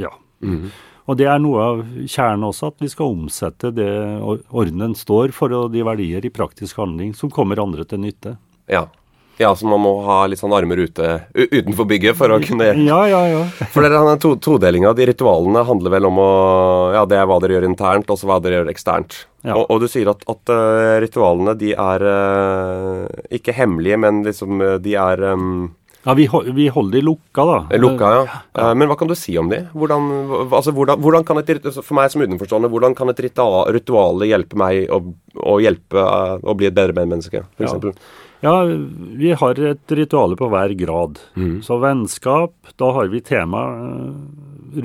ja. 0.00 0.14
Mm. 0.40 0.70
Og 1.06 1.18
det 1.18 1.28
er 1.30 1.40
noe 1.42 1.62
av 1.62 1.82
kjernen 2.10 2.48
også, 2.48 2.72
at 2.72 2.82
vi 2.82 2.90
skal 2.90 3.14
omsette 3.14 3.70
det 3.74 3.90
ordenen 4.50 4.96
står 4.98 5.34
for, 5.34 5.54
og 5.54 5.74
de 5.74 5.84
verdier 5.86 6.26
i 6.26 6.34
praktisk 6.34 6.82
handling 6.82 7.14
som 7.14 7.30
kommer 7.32 7.62
andre 7.62 7.86
til 7.86 8.02
nytte. 8.02 8.34
Ja. 8.70 8.88
Ja, 9.38 9.50
så 9.56 9.66
man 9.68 9.82
må 9.84 9.90
ha 10.06 10.22
litt 10.26 10.40
sånn 10.40 10.54
armer 10.56 10.80
ute 10.80 11.08
utenfor 11.34 11.84
bygget 11.90 12.16
for 12.16 12.32
å 12.32 12.38
kunne 12.40 12.70
Ja, 12.86 13.02
ja, 13.10 13.20
ja. 13.28 13.42
For 13.72 13.84
dere 13.84 14.14
to, 14.20 14.32
todelinga. 14.40 14.94
De 14.96 15.10
ritualene 15.10 15.60
handler 15.68 15.92
vel 15.92 16.08
om 16.08 16.20
å 16.22 16.30
Ja, 16.96 17.04
det 17.08 17.18
er 17.20 17.28
hva 17.28 17.36
dere 17.42 17.58
gjør 17.58 17.68
internt, 17.68 18.08
og 18.08 18.16
så 18.16 18.30
hva 18.30 18.38
dere 18.40 18.62
gjør 18.62 18.70
eksternt. 18.72 19.18
Ja. 19.44 19.58
Og, 19.58 19.66
og, 19.68 19.82
du 19.84 19.90
sier 19.92 20.08
at, 20.10 20.24
at 20.30 20.52
uh, 20.52 20.96
ritualene, 21.04 21.52
de 21.60 21.74
er 21.76 22.06
uh, 22.08 23.26
ikke 23.36 23.54
hemmelige, 23.54 24.00
men 24.00 24.24
liksom 24.24 24.62
uh, 24.64 24.78
de 24.82 24.96
er 24.98 25.26
um, 25.36 25.68
ja, 26.06 26.14
vi, 26.14 26.28
vi 26.54 26.68
holder 26.70 26.98
de 26.98 27.02
lukka, 27.02 27.44
da. 27.44 27.56
Eh, 27.70 27.80
lukka, 27.82 28.10
ja. 28.14 28.42
ja. 28.54 28.66
Men 28.78 28.86
hva 28.86 28.94
kan 28.98 29.10
du 29.10 29.16
si 29.18 29.34
om 29.40 29.48
de? 29.50 29.64
Hvordan, 29.74 30.04
altså, 30.46 30.70
hvordan, 30.76 31.00
hvordan 31.02 31.26
kan 31.26 31.40
et, 31.40 31.50
for 31.80 31.96
meg 31.98 32.12
som 32.12 32.22
utenforstående, 32.22 32.70
hvordan 32.70 32.94
kan 32.94 33.10
et 33.10 33.22
ritual 33.26 34.22
hjelpe 34.28 34.60
meg 34.60 34.86
å, 34.94 35.00
å 35.42 35.56
hjelpe 35.62 35.98
eh, 35.98 36.36
å 36.46 36.54
bli 36.58 36.70
et 36.70 36.76
bedre 36.76 36.94
menneske, 37.00 37.42
f.eks.? 37.58 37.74
Ja. 37.82 38.46
ja, 38.46 38.54
vi 39.18 39.34
har 39.40 39.62
et 39.72 39.96
ritual 39.98 40.38
på 40.38 40.50
hver 40.52 40.76
grad. 40.78 41.18
Mm. 41.34 41.58
Så 41.66 41.80
vennskap, 41.82 42.54
da 42.78 42.92
har 43.00 43.10
vi 43.10 43.24
tema 43.26 43.66
eh, 43.74 44.14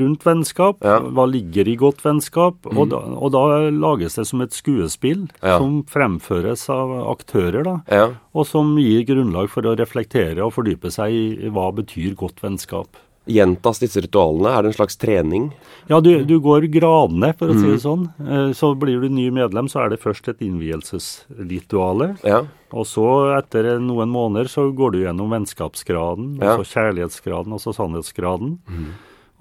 rundt 0.01 0.25
vennskap. 0.25 0.81
Ja. 0.85 0.99
Hva 1.01 1.25
ligger 1.29 1.67
i 1.67 1.75
godt 1.79 2.03
vennskap? 2.05 2.59
Mm. 2.65 2.77
Og, 2.77 2.89
da, 2.93 3.01
og, 3.17 3.31
da, 3.35 3.43
lages 3.73 4.17
det 4.19 4.27
som 4.29 4.43
et 4.45 4.55
skuespill 4.55 5.27
ja. 5.41 5.57
som 5.57 5.81
fremføres 5.89 6.67
av 6.73 6.93
aktører, 7.11 7.63
da. 7.67 7.77
Ja. 7.91 8.09
Og 8.35 8.47
som 8.49 8.75
gir 8.81 9.05
grunnlag 9.07 9.51
for 9.53 9.67
å 9.67 9.77
reflektere 9.79 10.43
og 10.45 10.55
fordype 10.57 10.91
seg 10.93 11.15
i 11.15 11.53
hva 11.53 11.71
betyr 11.75 12.17
godt 12.19 12.43
vennskap. 12.43 12.99
Gjentas 13.29 13.77
disse 13.77 14.01
ritualene? 14.01 14.49
Er 14.49 14.63
det 14.63 14.71
en 14.71 14.77
slags 14.79 14.97
trening? 14.97 15.51
Ja, 15.91 15.99
du, 16.01 16.09
du 16.25 16.39
går 16.41 16.65
gradene, 16.73 17.29
for 17.37 17.51
å 17.53 17.57
si 17.57 17.67
det 17.67 17.77
mm. 17.77 17.83
sånn. 17.83 18.07
Eh, 18.17 18.47
så 18.57 18.71
blir 18.81 19.03
du 19.03 19.11
ny 19.13 19.27
medlem, 19.33 19.69
så 19.69 19.83
er 19.83 19.93
det 19.93 20.01
først 20.01 20.31
et 20.31 20.41
innvielsesrituale. 20.41 22.15
Ja. 22.25 22.41
Og 22.73 22.87
så, 22.89 23.05
etter 23.37 23.75
noen 23.83 24.09
måneder, 24.09 24.49
så 24.49 24.65
går 24.73 24.95
du 24.95 24.99
gjennom 25.03 25.35
vennskapsgraden, 25.35 26.33
ja. 26.41 26.55
og 26.55 26.65
så 26.65 26.79
kjærlighetsgraden, 26.79 27.53
og 27.53 27.61
så 27.61 27.75
sannhetsgraden. 27.77 28.57
Mm. 28.65 28.89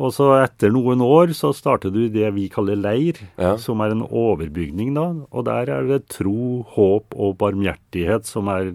Og 0.01 0.15
så 0.17 0.31
etter 0.39 0.73
noen 0.73 1.03
år 1.05 1.35
så 1.37 1.51
starter 1.57 1.93
du 1.93 2.07
det 2.13 2.31
vi 2.33 2.47
kaller 2.53 2.79
leir, 2.81 3.19
ja. 3.37 3.53
som 3.61 3.83
er 3.85 3.93
en 3.93 4.07
overbygning, 4.07 4.95
da. 4.97 5.07
Og 5.29 5.45
der 5.49 5.69
er 5.75 5.89
det 5.89 6.07
tro, 6.15 6.63
håp 6.73 7.17
og 7.17 7.37
barmhjertighet 7.43 8.29
som 8.29 8.49
er 8.53 8.73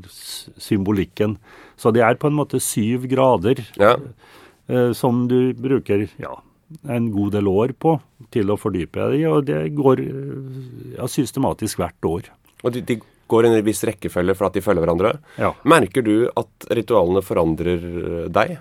symbolikken. 0.61 1.39
Så 1.81 1.91
det 1.95 2.05
er 2.05 2.19
på 2.21 2.29
en 2.29 2.37
måte 2.37 2.61
syv 2.61 3.07
grader 3.11 3.63
ja. 3.81 3.95
eh, 4.69 4.91
som 4.97 5.25
du 5.31 5.55
bruker 5.57 6.05
ja, 6.21 6.35
en 6.85 7.09
god 7.15 7.33
del 7.39 7.49
år 7.49 7.73
på 7.73 7.97
til 8.35 8.53
å 8.53 8.59
fordype 8.59 9.09
deg 9.09 9.23
i, 9.23 9.25
og 9.29 9.49
det 9.49 9.63
går 9.75 10.03
ja, 10.05 11.09
systematisk 11.09 11.81
hvert 11.81 12.09
år. 12.11 12.31
Og 12.61 12.77
de, 12.77 12.85
de 12.85 12.99
går 13.31 13.47
i 13.47 13.49
en 13.49 13.65
viss 13.65 13.81
rekkefølge 13.87 14.37
for 14.37 14.51
at 14.51 14.57
de 14.57 14.61
følger 14.61 14.85
hverandre. 14.85 15.15
Ja. 15.41 15.55
Merker 15.65 16.05
du 16.05 16.29
at 16.37 16.69
ritualene 16.69 17.25
forandrer 17.25 18.29
deg? 18.29 18.59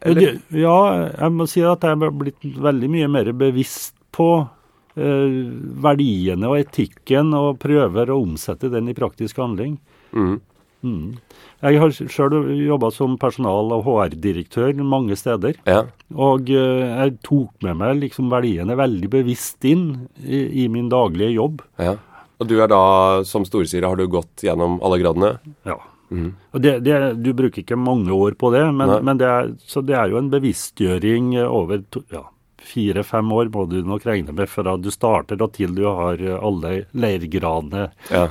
Eller? 0.00 0.38
Ja, 0.56 0.78
jeg 1.12 1.36
må 1.36 1.46
si 1.50 1.62
at 1.66 1.84
jeg 1.84 1.98
er 1.98 2.14
blitt 2.16 2.44
veldig 2.44 2.90
mye 2.92 3.08
mer 3.12 3.32
bevisst 3.36 3.94
på 4.16 4.30
eh, 4.96 5.40
verdiene 5.84 6.48
og 6.50 6.60
etikken, 6.62 7.34
og 7.36 7.60
prøver 7.62 8.12
å 8.12 8.20
omsette 8.22 8.72
den 8.72 8.88
i 8.90 8.96
praktisk 8.96 9.42
handling. 9.42 9.76
Mm. 10.16 10.38
Mm. 10.80 11.18
Jeg 11.60 11.80
har 11.82 11.92
sjøl 11.92 12.36
jobba 12.56 12.88
som 12.94 13.18
personal- 13.20 13.72
og 13.76 13.84
HR-direktør 13.84 14.78
mange 14.80 15.16
steder. 15.20 15.58
Ja. 15.68 15.84
Og 16.16 16.48
eh, 16.48 16.86
jeg 16.88 17.18
tok 17.26 17.52
med 17.66 17.80
meg 17.82 17.98
liksom 18.00 18.32
verdiene 18.32 18.78
veldig 18.80 19.10
bevisst 19.12 19.68
inn 19.68 20.08
i, 20.24 20.64
i 20.64 20.68
min 20.72 20.88
daglige 20.92 21.34
jobb. 21.36 21.60
Ja. 21.80 21.98
Og 22.40 22.48
du 22.48 22.56
er 22.64 22.70
da, 22.72 22.82
som 23.28 23.44
storstyre, 23.44 23.90
har 23.92 24.00
du 24.00 24.08
gått 24.08 24.46
gjennom 24.46 24.78
alle 24.80 25.02
gradene? 25.02 25.34
Ja. 25.68 25.76
Mm. 26.10 26.34
Og 26.52 26.62
det, 26.64 26.74
det, 26.86 26.98
du 27.22 27.32
bruker 27.38 27.62
ikke 27.62 27.78
mange 27.78 28.12
år 28.14 28.36
på 28.38 28.50
det, 28.54 28.66
men, 28.74 28.96
men 29.06 29.20
det 29.20 29.30
er, 29.30 29.54
så 29.62 29.82
det 29.86 29.96
er 29.98 30.12
jo 30.12 30.20
en 30.20 30.30
bevisstgjøring 30.32 31.32
over 31.46 31.82
to, 31.94 32.02
ja, 32.12 32.26
fire-fem 32.70 33.32
år 33.32 33.50
må 33.54 33.64
du 33.70 33.80
nok 33.86 34.04
regne 34.06 34.34
med 34.36 34.50
fra 34.50 34.76
du 34.76 34.90
starter 34.92 35.40
og 35.40 35.54
til 35.56 35.74
du 35.76 35.86
har 35.88 36.20
alle 36.40 36.84
leirgradene. 36.92 37.88
Ja. 38.10 38.28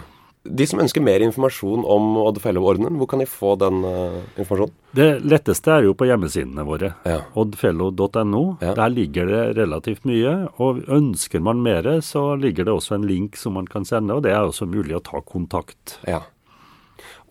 De 0.50 0.66
som 0.66 0.80
ønsker 0.80 1.04
mer 1.04 1.22
informasjon 1.22 1.84
om 1.84 2.14
Oddfellow-ordenen, 2.22 2.96
hvor 2.98 3.10
kan 3.12 3.20
de 3.20 3.28
få 3.28 3.58
den 3.60 3.84
uh, 3.84 4.22
informasjonen? 4.40 4.74
Det 4.96 5.08
letteste 5.28 5.74
er 5.76 5.84
jo 5.86 5.96
på 6.00 6.08
hjemmesidene 6.08 6.64
våre. 6.66 6.94
Ja. 7.06 7.20
Oddfellow.no. 7.38 8.44
Ja. 8.64 8.72
Der 8.78 8.94
ligger 8.94 9.28
det 9.30 9.44
relativt 9.60 10.08
mye. 10.10 10.48
Og 10.64 10.80
ønsker 10.88 11.44
man 11.44 11.60
mer, 11.66 11.92
så 12.06 12.32
ligger 12.40 12.70
det 12.70 12.78
også 12.78 12.96
en 12.98 13.08
link 13.10 13.38
som 13.38 13.60
man 13.60 13.68
kan 13.70 13.86
sende, 13.86 14.16
og 14.16 14.24
det 14.26 14.32
er 14.32 14.48
også 14.48 14.70
mulig 14.70 14.96
å 14.98 15.04
ta 15.06 15.22
kontakt. 15.28 16.00
Ja. 16.08 16.24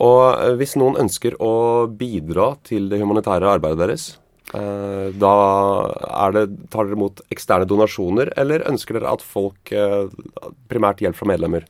Og 0.05 0.23
eh, 0.39 0.55
hvis 0.59 0.77
noen 0.79 0.99
ønsker 1.03 1.37
å 1.43 1.87
bidra 1.91 2.53
til 2.67 2.89
det 2.91 3.01
humanitære 3.03 3.51
arbeidet 3.57 3.81
deres, 3.83 4.05
eh, 4.55 5.09
da 5.19 5.33
det, 6.35 6.45
tar 6.71 6.87
dere 6.87 6.99
imot 6.99 7.25
eksterne 7.35 7.69
donasjoner, 7.69 8.33
eller 8.39 8.67
ønsker 8.71 8.99
dere 8.99 9.17
at 9.17 9.25
folk 9.25 9.75
eh, 9.75 10.07
primært 10.71 11.03
hjelp 11.03 11.19
fra 11.19 11.33
medlemmer? 11.35 11.67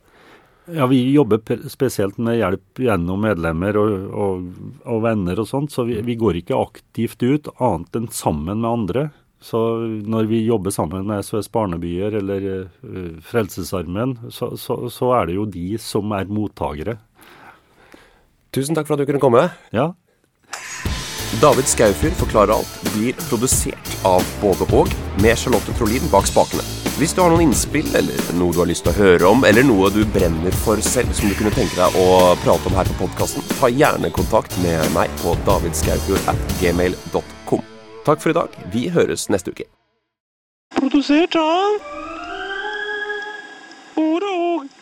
Ja, 0.69 0.85
Vi 0.85 1.01
jobber 1.15 1.41
spesielt 1.65 2.19
med 2.21 2.37
hjelp 2.37 2.77
gjennom 2.85 3.23
medlemmer 3.25 3.79
og, 3.81 3.93
og, 4.13 4.43
og 4.85 4.99
venner 5.01 5.41
og 5.41 5.47
sånt, 5.49 5.73
så 5.73 5.87
vi, 5.87 5.97
vi, 6.05 6.13
går 6.19 6.43
ikke 6.43 6.59
aktivt 6.59 7.25
ut, 7.25 7.49
annet 7.57 7.97
enn 7.97 8.05
sammen 8.13 8.61
med 8.61 8.69
andre. 8.69 9.07
Så 9.41 9.57
når 10.05 10.27
vi 10.29 10.43
jobber 10.43 10.69
sammen 10.75 11.07
med 11.09 11.23
SOS 11.25 11.47
Barnebyer 11.49 12.19
eller 12.19 12.67
Frelsesarmen, 13.25 14.17
så, 14.35 14.51
så, 14.59 14.77
så, 14.91 15.13
er 15.15 15.29
det 15.29 15.37
jo 15.39 15.47
de 15.49 15.79
som 15.81 16.11
er 16.13 16.29
mottagere. 16.29 16.97
Tusen 18.55 18.77
takk 18.77 18.87
for 18.87 18.97
at 18.97 19.03
du 19.03 19.09
kunne 19.09 19.21
komme. 19.21 19.49
Ja. 19.75 19.91
David 21.41 21.69
Skaufjord 21.69 22.15
forklarer 22.17 22.55
alt 22.55 22.93
blir 22.95 23.13
produsert 23.29 23.91
av 24.07 24.25
både 24.41 24.65
og, 24.73 24.89
med 25.21 25.37
Charlotte 25.37 25.75
Trolin 25.77 26.07
bak 26.11 26.25
spakene. 26.27 26.65
Hvis 26.97 27.13
du 27.15 27.21
har 27.21 27.29
noen 27.31 27.45
innspill, 27.45 27.85
eller 27.95 28.31
noe 28.35 28.51
du 28.51 28.59
har 28.59 28.67
lyst 28.67 28.83
til 28.83 28.91
å 28.91 28.97
høre 28.97 29.29
om, 29.29 29.45
eller 29.47 29.63
noe 29.63 29.91
du 29.93 30.01
brenner 30.15 30.55
for 30.65 30.81
selv 30.83 31.13
som 31.15 31.29
du 31.29 31.37
kunne 31.37 31.53
tenke 31.55 31.77
deg 31.77 31.95
å 32.01 32.33
prate 32.41 32.67
om 32.67 32.75
her 32.75 32.89
på 32.89 32.97
podkasten, 33.05 33.45
ta 33.61 33.69
gjerne 33.71 34.11
kontakt 34.11 34.57
med 34.65 34.81
meg 34.97 35.13
på 35.21 35.35
davidskaufjord 35.47 36.33
at 36.33 36.57
gmail.com. 36.59 37.63
Takk 38.09 38.25
for 38.25 38.33
i 38.33 38.37
dag. 38.39 38.57
Vi 38.73 38.89
høres 38.91 39.29
neste 39.29 39.53
uke. 39.53 39.69
Produsert 40.75 41.37
av 41.39 41.79
Både 43.95 44.33
og. 44.33 44.78